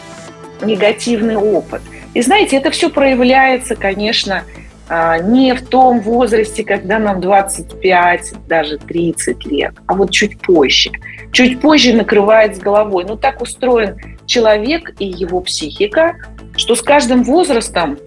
негативный 0.62 1.36
опыт. 1.36 1.80
И 2.14 2.20
знаете, 2.22 2.56
это 2.56 2.70
все 2.70 2.90
проявляется, 2.90 3.76
конечно, 3.76 4.42
а, 4.88 5.18
не 5.18 5.54
в 5.54 5.66
том 5.66 6.00
возрасте, 6.00 6.64
когда 6.64 6.98
нам 6.98 7.20
25, 7.20 8.32
даже 8.46 8.78
30 8.78 9.46
лет, 9.46 9.74
а 9.86 9.94
вот 9.94 10.10
чуть 10.10 10.40
позже. 10.40 10.90
Чуть 11.32 11.60
позже 11.60 11.92
накрывает 11.92 12.56
с 12.56 12.58
головой. 12.58 13.04
Ну, 13.06 13.16
так 13.16 13.40
устроен 13.40 14.17
человек 14.28 14.94
и 15.00 15.06
его 15.06 15.40
психика, 15.40 16.16
что 16.56 16.76
с 16.76 16.82
каждым 16.82 17.24
возрастом 17.24 17.98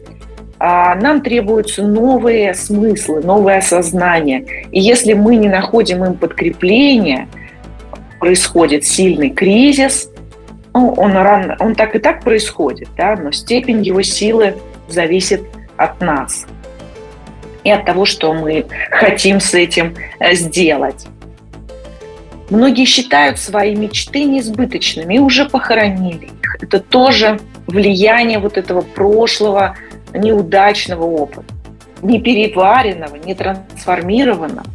а, 0.60 0.96
нам 0.96 1.22
требуются 1.22 1.84
новые 1.84 2.54
смыслы, 2.54 3.22
новое 3.22 3.58
осознание. 3.58 4.68
И 4.72 4.80
если 4.80 5.14
мы 5.14 5.36
не 5.36 5.50
находим 5.50 6.06
им 6.06 6.14
подкрепление, 6.14 7.28
происходит 8.20 8.86
сильный 8.86 9.32
кризис, 9.32 10.10
ну, 10.74 10.94
он, 10.94 11.14
рано, 11.14 11.58
он 11.60 11.76
так 11.76 11.96
и 11.96 12.00
так 12.00 12.24
происходит, 12.24 12.88
да, 12.96 13.16
но 13.16 13.32
степень 13.32 13.82
его 13.82 14.04
силы 14.04 14.56
зависит 14.88 15.42
от 15.76 16.00
нас 16.00 16.46
и 17.64 17.72
от 17.72 17.86
того, 17.86 18.06
что 18.06 18.34
мы 18.34 18.66
хотим 18.92 19.40
с 19.40 19.54
этим 19.54 19.96
э, 20.20 20.34
сделать. 20.36 21.08
Многие 22.52 22.84
считают 22.84 23.40
свои 23.40 23.76
мечты 23.76 24.26
несбыточными 24.26 25.16
и 25.16 25.20
уже 25.20 25.48
похоронили 25.48 26.26
их. 26.26 26.58
Это 26.62 26.82
тоже 26.82 27.40
влияние 27.66 28.40
вот 28.40 28.58
этого 28.58 28.82
прошлого, 28.82 29.78
неудачного 30.14 31.06
опыта, 31.06 31.46
не 32.02 32.20
переваренного, 32.20 33.16
не 33.16 33.36
трансформированного. 33.36 34.68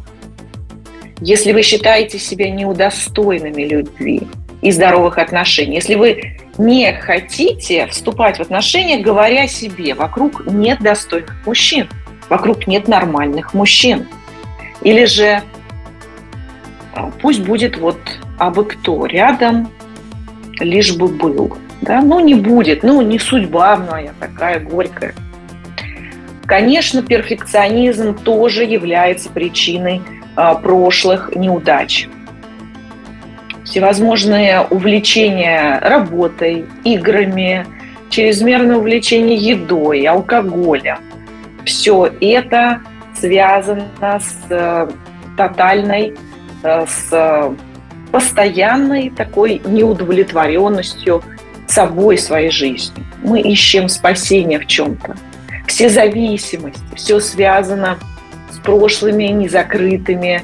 Если 1.21 1.53
вы 1.53 1.61
считаете 1.61 2.17
себя 2.17 2.49
неудостойными 2.49 3.61
любви 3.61 4.23
и 4.63 4.71
здоровых 4.71 5.19
отношений, 5.19 5.75
если 5.75 5.93
вы 5.93 6.39
не 6.57 6.91
хотите 6.93 7.85
вступать 7.85 8.37
в 8.37 8.41
отношения, 8.41 8.97
говоря 8.97 9.47
себе, 9.47 9.93
вокруг 9.93 10.47
нет 10.47 10.79
достойных 10.79 11.45
мужчин, 11.45 11.87
вокруг 12.27 12.65
нет 12.65 12.87
нормальных 12.87 13.53
мужчин. 13.53 14.07
Или 14.81 15.05
же 15.05 15.43
пусть 17.21 17.41
будет 17.43 17.77
вот 17.77 17.97
абы 18.37 18.65
кто 18.65 19.05
рядом, 19.05 19.69
лишь 20.59 20.95
бы 20.95 21.07
был. 21.07 21.57
Да? 21.81 22.01
Ну, 22.01 22.19
не 22.19 22.35
будет, 22.35 22.83
ну, 22.83 23.01
не 23.01 23.19
судьба 23.19 23.77
моя 23.77 24.11
такая 24.19 24.59
горькая. 24.59 25.13
Конечно, 26.45 27.01
перфекционизм 27.01 28.15
тоже 28.15 28.63
является 28.63 29.29
причиной 29.29 30.01
а, 30.35 30.55
прошлых 30.55 31.35
неудач. 31.35 32.07
Всевозможные 33.65 34.61
увлечения 34.61 35.79
работой, 35.81 36.65
играми, 36.85 37.65
чрезмерное 38.09 38.77
увлечение 38.77 39.35
едой, 39.35 40.05
алкоголем. 40.05 40.99
Все 41.65 42.09
это 42.21 42.79
связано 43.13 43.89
с 44.01 44.37
э, 44.49 44.87
тотальной, 45.35 46.15
с 46.63 47.55
постоянной 48.11 49.09
такой 49.09 49.61
неудовлетворенностью 49.65 51.23
собой, 51.67 52.17
своей 52.17 52.49
жизнью. 52.49 53.05
Мы 53.21 53.41
ищем 53.41 53.89
спасения 53.89 54.59
в 54.59 54.65
чем-то 54.65 55.15
все 55.67 55.89
зависимости, 55.89 56.81
все 56.95 57.19
связано 57.19 57.99
с 58.49 58.57
прошлыми 58.57 59.25
незакрытыми 59.25 60.41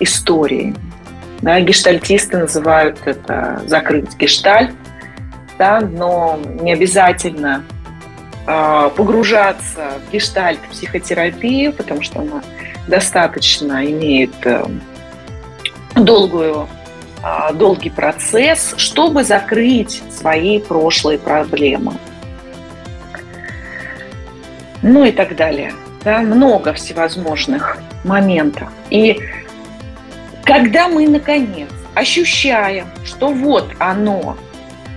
историями. 0.00 0.76
Да, 1.42 1.60
гештальтисты 1.60 2.38
называют 2.38 3.00
это 3.04 3.62
закрыть 3.66 4.16
гештальт, 4.16 4.72
да, 5.58 5.80
но 5.80 6.38
не 6.60 6.72
обязательно 6.72 7.64
э, 8.46 8.90
погружаться 8.96 9.94
в 10.06 10.12
гештальт 10.12 10.60
психотерапию, 10.70 11.72
потому 11.72 12.00
что 12.02 12.20
она 12.20 12.42
достаточно 12.86 13.84
имеет 13.84 14.34
э, 14.44 14.64
долгую, 15.94 16.68
э, 17.22 17.52
долгий 17.54 17.90
процесс, 17.90 18.74
чтобы 18.76 19.24
закрыть 19.24 20.02
свои 20.10 20.58
прошлые 20.58 21.18
проблемы 21.18 21.94
ну 24.82 25.04
и 25.04 25.12
так 25.12 25.34
далее. 25.36 25.72
Да, 26.04 26.18
много 26.18 26.72
всевозможных 26.72 27.78
моментов. 28.04 28.68
И 28.90 29.20
когда 30.44 30.88
мы, 30.88 31.06
наконец, 31.06 31.70
ощущаем, 31.94 32.86
что 33.04 33.28
вот 33.28 33.70
оно, 33.78 34.36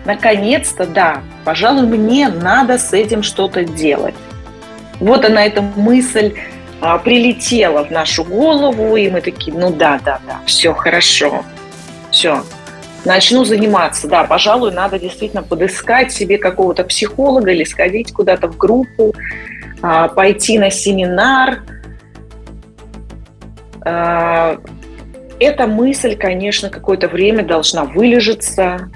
наконец-то, 0.05 0.87
да, 0.87 1.21
пожалуй, 1.43 1.85
мне 1.85 2.27
надо 2.27 2.79
с 2.79 2.91
этим 2.91 3.21
что-то 3.21 3.63
делать. 3.63 4.15
Вот 4.99 5.25
она, 5.25 5.45
эта 5.45 5.61
мысль 5.61 6.33
а, 6.87 6.99
прилетела 6.99 7.83
в 7.83 7.89
нашу 7.89 8.23
голову, 8.23 8.95
и 8.95 9.09
мы 9.09 9.19
такие, 9.19 9.57
ну 9.57 9.71
да, 9.71 9.99
да, 10.05 10.19
да, 10.27 10.39
все 10.45 10.71
хорошо, 10.71 11.43
все, 12.11 12.43
начну 13.05 13.43
заниматься. 13.43 14.07
Да, 14.07 14.23
пожалуй, 14.23 14.71
надо 14.71 14.99
действительно 14.99 15.41
подыскать 15.41 16.11
себе 16.11 16.37
какого-то 16.37 16.83
психолога 16.83 17.51
или 17.51 17.63
сходить 17.63 18.13
куда-то 18.13 18.49
в 18.49 18.57
группу, 18.57 19.15
а, 19.81 20.09
пойти 20.09 20.59
на 20.59 20.69
семинар. 20.69 21.63
А, 23.83 24.59
эта 25.39 25.65
мысль, 25.65 26.15
конечно, 26.15 26.69
какое-то 26.69 27.07
время 27.07 27.43
должна 27.43 27.85
вылежаться, 27.85 28.91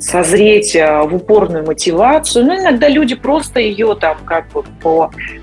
созреть 0.00 0.76
а, 0.76 1.02
в 1.04 1.14
упорную 1.14 1.64
мотивацию. 1.64 2.44
Но 2.44 2.56
иногда 2.56 2.88
люди 2.88 3.14
просто 3.14 3.60
ее 3.60 3.96
там 4.00 4.18
как 4.24 4.48
бы 4.48 4.64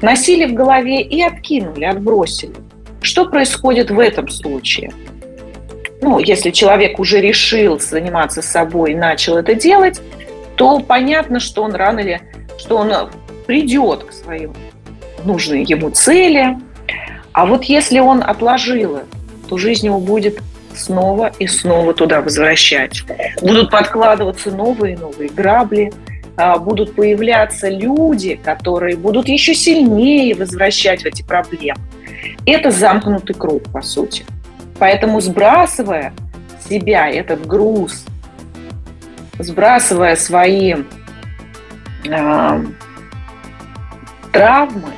носили 0.01 0.45
в 0.45 0.53
голове 0.53 1.01
и 1.01 1.21
откинули, 1.21 1.85
отбросили. 1.85 2.55
Что 3.01 3.25
происходит 3.25 3.91
в 3.91 3.99
этом 3.99 4.27
случае? 4.29 4.91
Ну, 6.01 6.19
если 6.19 6.51
человек 6.51 6.99
уже 6.99 7.21
решил 7.21 7.79
заниматься 7.79 8.41
собой 8.41 8.91
и 8.91 8.95
начал 8.95 9.37
это 9.37 9.55
делать, 9.55 9.99
то 10.55 10.79
понятно, 10.79 11.39
что 11.39 11.63
он 11.63 11.73
рано 11.73 11.99
или 11.99 12.21
что 12.57 12.77
он 12.77 12.91
придет 13.45 14.03
к 14.03 14.11
своим 14.11 14.53
нужной 15.23 15.63
ему 15.63 15.89
цели. 15.89 16.57
А 17.31 17.45
вот 17.45 17.65
если 17.65 17.99
он 17.99 18.23
отложил 18.23 18.99
то 19.47 19.57
жизнь 19.57 19.85
его 19.85 19.99
будет 19.99 20.41
снова 20.77 21.31
и 21.39 21.47
снова 21.47 21.93
туда 21.93 22.21
возвращать. 22.21 23.03
Будут 23.41 23.71
подкладываться 23.71 24.51
новые 24.51 24.95
и 24.95 24.97
новые 24.97 25.29
грабли, 25.29 25.91
а, 26.37 26.57
будут 26.57 26.95
появляться 26.95 27.67
люди, 27.69 28.39
которые 28.43 28.95
будут 28.95 29.27
еще 29.27 29.53
сильнее 29.53 30.35
возвращать 30.35 31.01
в 31.01 31.05
эти 31.05 31.23
проблемы. 31.23 31.79
Это 32.45 32.71
замкнутый 32.71 33.35
круг, 33.35 33.63
по 33.71 33.81
сути. 33.81 34.25
Поэтому 34.79 35.19
сбрасывая 35.19 36.13
себя, 36.69 37.09
этот 37.09 37.45
груз, 37.45 38.05
сбрасывая 39.39 40.15
свои 40.15 40.75
э, 42.05 42.65
травмы, 44.31 44.93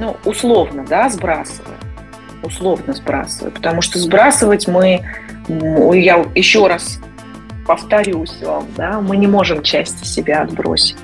ну, 0.00 0.16
условно, 0.24 0.84
да, 0.88 1.08
сбрасываю. 1.08 1.76
Условно 2.44 2.92
сбрасываю. 2.92 3.52
Потому 3.52 3.82
что 3.82 3.98
сбрасывать 3.98 4.68
мы, 4.68 5.04
я 5.48 6.24
еще 6.34 6.66
раз 6.66 7.00
повторюсь 7.66 8.36
вам, 8.42 8.66
да, 8.76 9.00
мы 9.00 9.16
не 9.16 9.26
можем 9.26 9.62
части 9.62 10.04
себя 10.04 10.42
отбросить. 10.42 10.96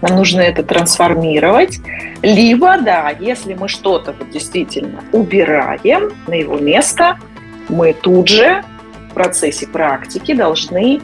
Нам 0.00 0.16
нужно 0.16 0.40
это 0.40 0.62
трансформировать. 0.62 1.80
Либо, 2.22 2.78
да, 2.78 3.10
если 3.18 3.54
мы 3.54 3.68
что-то 3.68 4.14
вот 4.18 4.30
действительно 4.30 5.02
убираем 5.12 6.12
на 6.26 6.34
его 6.34 6.58
место, 6.58 7.18
мы 7.68 7.94
тут 7.94 8.28
же 8.28 8.62
в 9.10 9.14
процессе 9.14 9.66
практики 9.66 10.34
должны 10.34 11.00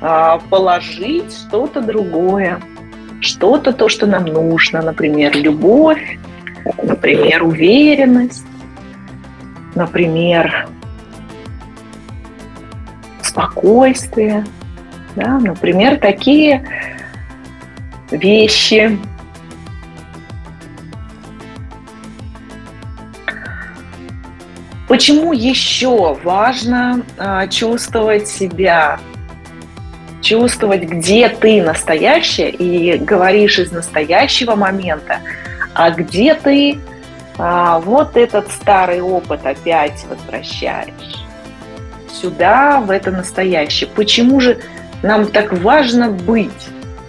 э, 0.00 0.38
положить 0.50 1.32
что-то 1.32 1.80
другое, 1.80 2.60
что-то 3.20 3.72
то, 3.72 3.88
что 3.88 4.06
нам 4.06 4.24
нужно, 4.24 4.82
например, 4.82 5.36
любовь, 5.36 6.18
например, 6.82 7.44
уверенность, 7.44 8.46
например, 9.74 10.68
спокойствие, 13.22 14.44
да, 15.16 15.38
например, 15.38 15.98
такие 15.98 16.64
вещи. 18.10 18.98
Почему 24.88 25.32
еще 25.32 26.14
важно 26.22 27.02
э, 27.18 27.48
чувствовать 27.48 28.28
себя, 28.28 29.00
чувствовать, 30.20 30.82
где 30.82 31.28
ты 31.28 31.62
настоящая 31.62 32.50
и 32.50 32.98
говоришь 32.98 33.58
из 33.58 33.72
настоящего 33.72 34.54
момента, 34.54 35.18
а 35.74 35.90
где 35.90 36.34
ты 36.34 36.78
э, 37.38 37.80
вот 37.84 38.16
этот 38.16 38.50
старый 38.50 39.00
опыт 39.00 39.46
опять 39.46 40.04
возвращаешь 40.08 41.24
сюда, 42.24 42.80
в 42.80 42.90
это 42.90 43.10
настоящее. 43.10 43.88
Почему 43.94 44.40
же 44.40 44.58
нам 45.02 45.26
так 45.26 45.52
важно 45.52 46.10
быть? 46.10 46.50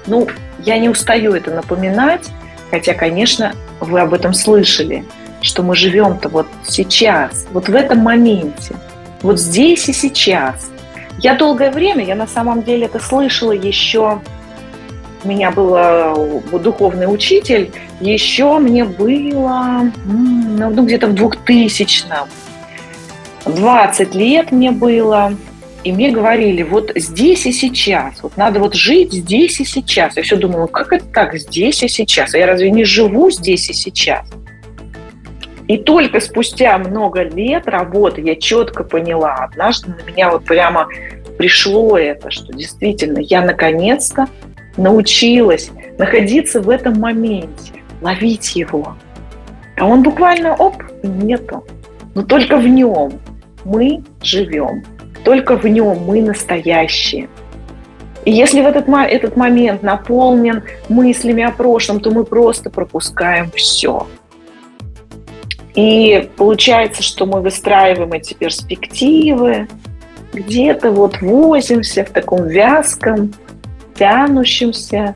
Ну, 0.07 0.27
я 0.59 0.77
не 0.77 0.89
устаю 0.89 1.33
это 1.33 1.51
напоминать, 1.51 2.27
хотя, 2.71 2.93
конечно, 2.93 3.53
вы 3.79 4.01
об 4.01 4.13
этом 4.13 4.33
слышали, 4.33 5.05
что 5.41 5.63
мы 5.63 5.75
живем-то 5.75 6.29
вот 6.29 6.47
сейчас, 6.65 7.47
вот 7.51 7.69
в 7.69 7.75
этом 7.75 7.99
моменте, 7.99 8.75
вот 9.21 9.39
здесь 9.39 9.87
и 9.89 9.93
сейчас. 9.93 10.71
Я 11.19 11.35
долгое 11.35 11.71
время, 11.71 12.03
я 12.03 12.15
на 12.15 12.27
самом 12.27 12.63
деле 12.63 12.87
это 12.87 12.99
слышала 12.99 13.53
еще, 13.53 14.21
меня 15.25 15.51
был 15.51 16.43
духовный 16.59 17.11
учитель, 17.11 17.71
еще 17.99 18.59
мне 18.59 18.85
было, 18.85 19.91
ну, 20.05 20.83
где-то 20.85 21.07
в 21.07 21.13
2000-м, 21.13 22.27
20 23.45 24.15
лет 24.15 24.51
мне 24.51 24.71
было, 24.71 25.33
и 25.83 25.91
мне 25.91 26.09
говорили, 26.09 26.63
вот 26.63 26.91
здесь 26.95 27.45
и 27.45 27.51
сейчас, 27.51 28.23
вот 28.23 28.37
надо 28.37 28.59
вот 28.59 28.73
жить 28.73 29.13
здесь 29.13 29.59
и 29.59 29.65
сейчас. 29.65 30.17
Я 30.17 30.23
все 30.23 30.35
думала, 30.35 30.65
как 30.65 30.91
это 30.91 31.05
так, 31.05 31.35
здесь 31.35 31.83
и 31.83 31.87
сейчас? 31.87 32.33
А 32.33 32.39
я 32.39 32.47
разве 32.47 32.71
не 32.71 32.83
живу 32.83 33.29
здесь 33.29 33.69
и 33.69 33.73
сейчас? 33.73 34.27
И 35.67 35.77
только 35.77 36.19
спустя 36.19 36.77
много 36.77 37.23
лет 37.23 37.67
работы 37.67 38.21
я 38.21 38.35
четко 38.35 38.83
поняла, 38.83 39.35
однажды 39.35 39.91
на 39.91 40.09
меня 40.09 40.29
вот 40.29 40.45
прямо 40.45 40.87
пришло 41.37 41.97
это, 41.97 42.31
что 42.31 42.53
действительно 42.53 43.19
я 43.19 43.41
наконец-то 43.41 44.27
научилась 44.77 45.71
находиться 45.97 46.61
в 46.61 46.69
этом 46.69 46.99
моменте, 46.99 47.73
ловить 48.01 48.55
его. 48.55 48.95
А 49.77 49.85
он 49.85 50.03
буквально, 50.03 50.55
оп, 50.55 50.75
нету. 51.03 51.63
Но 52.13 52.23
только 52.23 52.57
в 52.57 52.67
нем 52.67 53.13
мы 53.63 54.03
живем. 54.21 54.83
Только 55.23 55.57
в 55.57 55.65
нем 55.65 55.99
мы 56.05 56.21
настоящие. 56.21 57.27
И 58.25 58.31
если 58.31 58.61
в 58.61 58.65
этот, 58.65 58.87
этот 58.89 59.37
момент 59.37 59.83
наполнен 59.83 60.63
мыслями 60.89 61.43
о 61.43 61.51
прошлом, 61.51 61.99
то 61.99 62.11
мы 62.11 62.23
просто 62.23 62.69
пропускаем 62.69 63.51
все. 63.51 64.07
И 65.75 66.29
получается, 66.37 67.03
что 67.03 67.25
мы 67.25 67.41
выстраиваем 67.41 68.13
эти 68.13 68.33
перспективы, 68.33 69.67
где-то 70.33 70.91
вот 70.91 71.21
возимся 71.21 72.03
в 72.03 72.09
таком 72.09 72.47
вязком, 72.47 73.33
тянущемся 73.97 75.15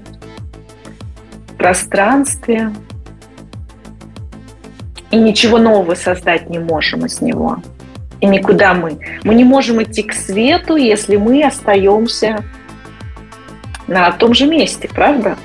пространстве, 1.57 2.71
и 5.11 5.17
ничего 5.17 5.57
нового 5.57 5.95
создать 5.95 6.49
не 6.49 6.59
можем 6.59 7.05
из 7.05 7.21
него 7.21 7.57
и 8.21 8.25
никуда 8.25 8.73
мы. 8.73 8.99
Мы 9.23 9.35
не 9.35 9.43
можем 9.43 9.81
идти 9.81 10.03
к 10.03 10.13
свету, 10.13 10.75
если 10.75 11.15
мы 11.15 11.43
остаемся 11.43 12.43
на 13.87 14.11
том 14.11 14.33
же 14.33 14.45
месте, 14.45 14.87
правда? 14.87 15.37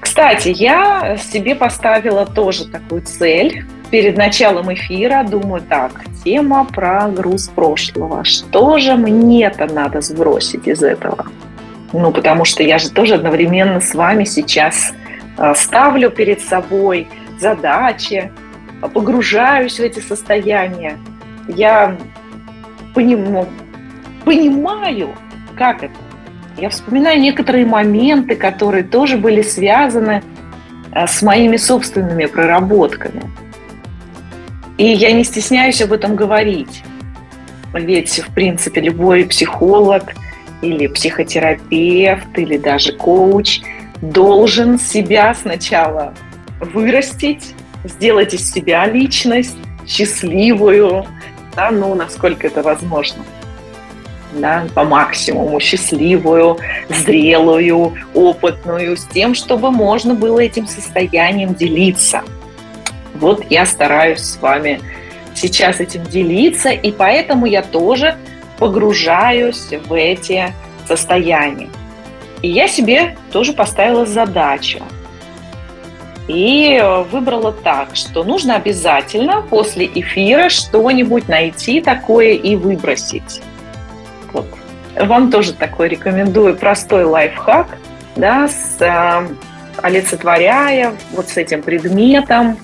Кстати, 0.00 0.50
я 0.50 1.16
себе 1.16 1.54
поставила 1.54 2.26
тоже 2.26 2.68
такую 2.68 3.02
цель. 3.02 3.64
Перед 3.94 4.16
началом 4.16 4.74
эфира 4.74 5.22
думаю, 5.22 5.62
так, 5.62 5.92
тема 6.24 6.64
про 6.64 7.06
груз 7.06 7.46
прошлого. 7.46 8.24
Что 8.24 8.80
же 8.80 8.96
мне-то 8.96 9.72
надо 9.72 10.00
сбросить 10.00 10.66
из 10.66 10.82
этого? 10.82 11.26
Ну, 11.92 12.10
потому 12.10 12.44
что 12.44 12.64
я 12.64 12.78
же 12.78 12.90
тоже 12.90 13.14
одновременно 13.14 13.80
с 13.80 13.94
вами 13.94 14.24
сейчас 14.24 14.92
э, 15.38 15.54
ставлю 15.54 16.10
перед 16.10 16.40
собой 16.40 17.06
задачи, 17.38 18.32
погружаюсь 18.80 19.78
в 19.78 19.82
эти 19.84 20.00
состояния, 20.00 20.98
я 21.46 21.96
поним, 22.94 23.46
понимаю, 24.24 25.10
как 25.56 25.84
это. 25.84 25.94
Я 26.56 26.70
вспоминаю 26.70 27.20
некоторые 27.20 27.64
моменты, 27.64 28.34
которые 28.34 28.82
тоже 28.82 29.18
были 29.18 29.42
связаны 29.42 30.24
э, 30.90 31.06
с 31.06 31.22
моими 31.22 31.56
собственными 31.56 32.26
проработками. 32.26 33.22
И 34.76 34.84
я 34.84 35.12
не 35.12 35.24
стесняюсь 35.24 35.80
об 35.82 35.92
этом 35.92 36.16
говорить. 36.16 36.82
Ведь, 37.72 38.20
в 38.20 38.32
принципе, 38.34 38.80
любой 38.80 39.24
психолог 39.24 40.14
или 40.62 40.86
психотерапевт 40.86 42.38
или 42.38 42.56
даже 42.56 42.92
коуч 42.92 43.60
должен 44.00 44.78
себя 44.78 45.34
сначала 45.34 46.14
вырастить, 46.60 47.54
сделать 47.84 48.34
из 48.34 48.50
себя 48.50 48.86
личность 48.86 49.56
счастливую, 49.86 51.06
да, 51.54 51.70
ну, 51.70 51.94
насколько 51.94 52.46
это 52.46 52.62
возможно, 52.62 53.22
да, 54.32 54.66
по 54.74 54.84
максимуму 54.84 55.60
счастливую, 55.60 56.58
зрелую, 56.88 57.94
опытную, 58.14 58.96
с 58.96 59.04
тем, 59.06 59.34
чтобы 59.34 59.70
можно 59.70 60.14
было 60.14 60.40
этим 60.40 60.66
состоянием 60.66 61.54
делиться. 61.54 62.22
Вот 63.14 63.44
я 63.50 63.66
стараюсь 63.66 64.20
с 64.20 64.40
вами 64.40 64.80
сейчас 65.34 65.80
этим 65.80 66.04
делиться, 66.04 66.70
и 66.70 66.92
поэтому 66.92 67.46
я 67.46 67.62
тоже 67.62 68.16
погружаюсь 68.58 69.68
в 69.86 69.92
эти 69.92 70.52
состояния. 70.86 71.70
И 72.42 72.48
я 72.48 72.68
себе 72.68 73.16
тоже 73.32 73.52
поставила 73.52 74.06
задачу– 74.06 74.80
и 76.28 76.82
выбрала 77.10 77.52
так, 77.52 77.94
что 77.94 78.24
нужно 78.24 78.56
обязательно 78.56 79.42
после 79.42 79.86
эфира 79.86 80.48
что-нибудь 80.48 81.28
найти 81.28 81.80
такое 81.80 82.32
и 82.32 82.56
выбросить. 82.56 83.42
Вот. 84.32 84.46
Вам 84.96 85.30
тоже 85.30 85.52
такой 85.52 85.88
рекомендую 85.88 86.56
простой 86.56 87.04
лайфхак, 87.04 87.66
да, 88.16 88.48
с, 88.48 88.76
э, 88.80 89.28
олицетворяя 89.82 90.94
вот 91.12 91.28
с 91.28 91.36
этим 91.36 91.62
предметом 91.62 92.58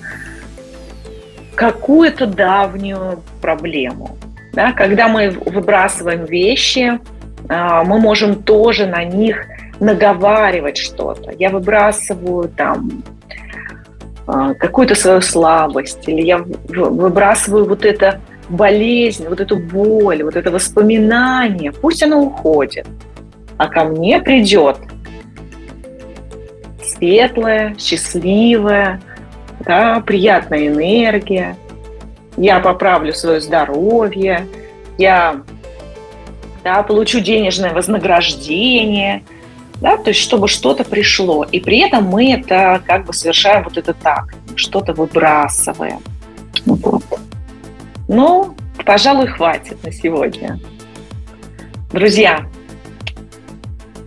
какую-то 1.55 2.25
давнюю 2.27 3.21
проблему. 3.41 4.17
Да, 4.53 4.73
когда 4.73 5.07
мы 5.07 5.29
выбрасываем 5.29 6.25
вещи, 6.25 6.99
э, 7.49 7.83
мы 7.85 7.99
можем 7.99 8.43
тоже 8.43 8.85
на 8.85 9.03
них 9.03 9.45
наговаривать 9.79 10.77
что-то. 10.77 11.31
Я 11.31 11.49
выбрасываю 11.49 12.49
там 12.49 13.03
а, 14.27 14.53
какую-то 14.53 14.95
свою 14.95 15.21
слабость, 15.21 16.07
или 16.07 16.21
я 16.21 16.37
выбрасываю 16.37 17.67
вот 17.67 17.83
это 17.83 18.21
болезнь, 18.49 19.27
вот 19.27 19.39
эту 19.39 19.57
боль, 19.57 20.23
вот 20.23 20.35
это 20.35 20.51
воспоминание, 20.51 21.71
пусть 21.71 22.03
оно 22.03 22.21
уходит, 22.21 22.85
а 23.57 23.67
ко 23.67 23.83
мне 23.85 24.21
придет 24.21 24.77
светлая, 26.83 27.75
счастливая, 27.79 29.01
да, 29.65 30.01
приятная 30.01 30.67
энергия, 30.67 31.57
я 32.37 32.59
поправлю 32.59 33.13
свое 33.13 33.41
здоровье, 33.41 34.47
я 34.97 35.41
да, 36.63 36.83
получу 36.83 37.19
денежное 37.19 37.73
вознаграждение, 37.73 39.23
да, 39.81 39.97
то 39.97 40.09
есть 40.09 40.19
чтобы 40.19 40.47
что-то 40.47 40.83
пришло. 40.83 41.43
И 41.43 41.59
при 41.59 41.79
этом 41.79 42.05
мы 42.05 42.33
это 42.33 42.81
как 42.85 43.05
бы 43.05 43.13
совершаем 43.13 43.63
вот 43.63 43.77
это 43.77 43.93
так, 43.93 44.33
что-то 44.55 44.93
выбрасываем. 44.93 45.99
Вот. 46.65 47.03
Ну, 48.07 48.55
пожалуй, 48.85 49.27
хватит 49.27 49.83
на 49.83 49.91
сегодня. 49.91 50.59
Друзья, 51.91 52.45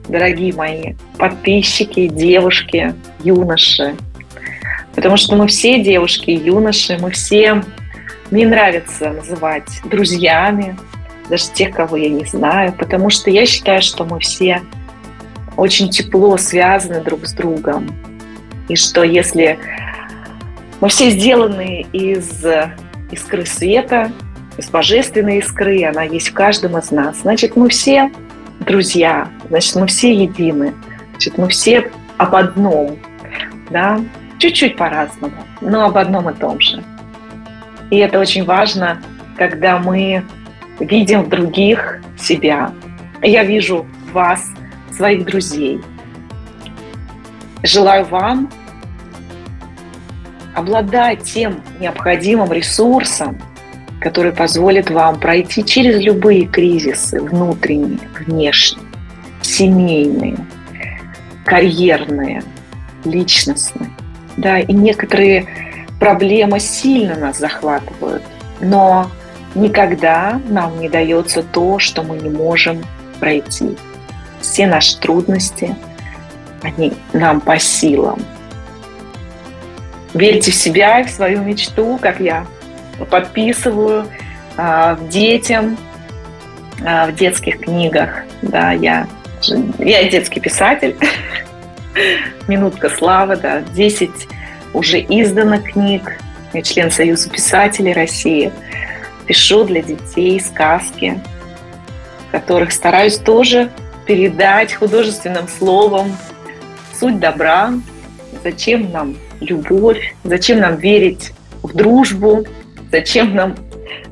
дорогие 0.08 0.54
мои 0.54 0.94
подписчики, 1.18 2.06
девушки, 2.06 2.94
юноши, 3.22 3.96
потому 4.94 5.16
что 5.16 5.36
мы 5.36 5.46
все 5.46 5.82
девушки 5.82 6.30
юноши, 6.30 6.98
мы 7.00 7.10
все, 7.10 7.62
мне 8.30 8.46
нравится 8.46 9.10
называть 9.10 9.80
друзьями, 9.84 10.76
даже 11.28 11.50
тех, 11.52 11.74
кого 11.74 11.96
я 11.96 12.08
не 12.08 12.24
знаю, 12.24 12.72
потому 12.72 13.10
что 13.10 13.30
я 13.30 13.46
считаю, 13.46 13.82
что 13.82 14.04
мы 14.04 14.20
все 14.20 14.62
очень 15.56 15.88
тепло 15.88 16.36
связаны 16.36 17.00
друг 17.00 17.26
с 17.26 17.32
другом. 17.32 17.88
И 18.68 18.76
что 18.76 19.02
если 19.02 19.58
мы 20.80 20.88
все 20.88 21.10
сделаны 21.10 21.86
из 21.92 22.44
искры 23.10 23.46
света, 23.46 24.10
из 24.56 24.68
божественной 24.68 25.38
искры, 25.38 25.84
она 25.84 26.02
есть 26.02 26.28
в 26.28 26.34
каждом 26.34 26.78
из 26.78 26.90
нас, 26.90 27.20
значит, 27.22 27.56
мы 27.56 27.68
все 27.68 28.10
друзья, 28.60 29.28
значит, 29.48 29.74
мы 29.76 29.86
все 29.86 30.12
едины, 30.14 30.74
значит, 31.10 31.38
мы 31.38 31.48
все 31.48 31.90
об 32.16 32.34
одном, 32.34 32.98
да, 33.70 34.00
чуть-чуть 34.38 34.76
по-разному, 34.76 35.34
но 35.60 35.86
об 35.86 35.96
одном 35.96 36.30
и 36.30 36.34
том 36.34 36.60
же. 36.60 36.82
И 37.90 37.98
это 37.98 38.18
очень 38.18 38.44
важно, 38.44 39.00
когда 39.36 39.78
мы 39.78 40.24
видим 40.80 41.22
в 41.22 41.28
других 41.28 42.00
себя. 42.16 42.72
Я 43.22 43.44
вижу 43.44 43.86
вас– 44.12 44.50
своих 44.94 45.24
друзей. 45.24 45.80
Желаю 47.62 48.04
вам 48.06 48.50
обладать 50.54 51.22
тем 51.24 51.60
необходимым 51.80 52.52
ресурсом, 52.52 53.40
который 54.00 54.32
позволит 54.32 54.90
вам 54.90 55.18
пройти 55.18 55.64
через 55.64 56.00
любые 56.00 56.46
кризисы, 56.46 57.20
внутренние, 57.20 58.08
внешние, 58.26 58.86
семейные, 59.42 60.36
карьерные, 61.44 62.42
личностные. 63.04 63.90
Да, 64.36 64.58
и 64.58 64.72
некоторые 64.72 65.46
проблемы 66.00 66.60
сильно 66.60 67.16
нас 67.16 67.38
захватывают, 67.38 68.22
но 68.60 69.10
никогда 69.54 70.40
нам 70.48 70.78
не 70.80 70.88
дается 70.88 71.42
то, 71.42 71.78
что 71.78 72.02
мы 72.02 72.18
не 72.18 72.28
можем 72.28 72.84
пройти 73.20 73.76
все 74.44 74.66
наши 74.66 74.98
трудности, 74.98 75.74
они 76.62 76.92
нам 77.12 77.40
по 77.40 77.58
силам. 77.58 78.20
Верьте 80.12 80.52
в 80.52 80.54
себя 80.54 81.00
и 81.00 81.04
в 81.04 81.10
свою 81.10 81.42
мечту, 81.42 81.98
как 82.00 82.20
я 82.20 82.46
подписываю 83.10 84.06
э, 84.56 84.96
детям 85.08 85.76
э, 86.80 87.10
в 87.10 87.14
детских 87.14 87.60
книгах. 87.60 88.22
Да, 88.42 88.72
я, 88.72 89.08
я 89.78 90.08
детский 90.08 90.40
писатель. 90.40 90.96
Минутка 92.48 92.88
славы, 92.90 93.36
да, 93.36 93.60
10 93.60 94.10
уже 94.72 95.00
издано 95.00 95.58
книг. 95.60 96.18
Я 96.52 96.62
член 96.62 96.90
Союза 96.90 97.30
писателей 97.30 97.92
России. 97.92 98.52
Пишу 99.26 99.64
для 99.64 99.82
детей 99.82 100.38
сказки, 100.40 101.20
которых 102.30 102.72
стараюсь 102.72 103.16
тоже 103.16 103.70
передать 104.06 104.74
художественным 104.74 105.48
словом 105.48 106.14
суть 106.98 107.18
добра, 107.18 107.72
зачем 108.42 108.90
нам 108.92 109.16
любовь, 109.40 110.14
зачем 110.24 110.60
нам 110.60 110.76
верить 110.76 111.32
в 111.62 111.74
дружбу, 111.74 112.44
зачем 112.90 113.34
нам 113.34 113.54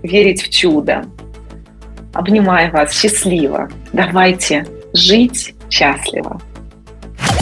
верить 0.02 0.42
в 0.42 0.50
чудо. 0.50 1.04
Обнимаю 2.14 2.72
вас 2.72 2.92
счастливо. 2.92 3.70
Давайте 3.92 4.66
жить 4.92 5.54
счастливо. 5.70 6.40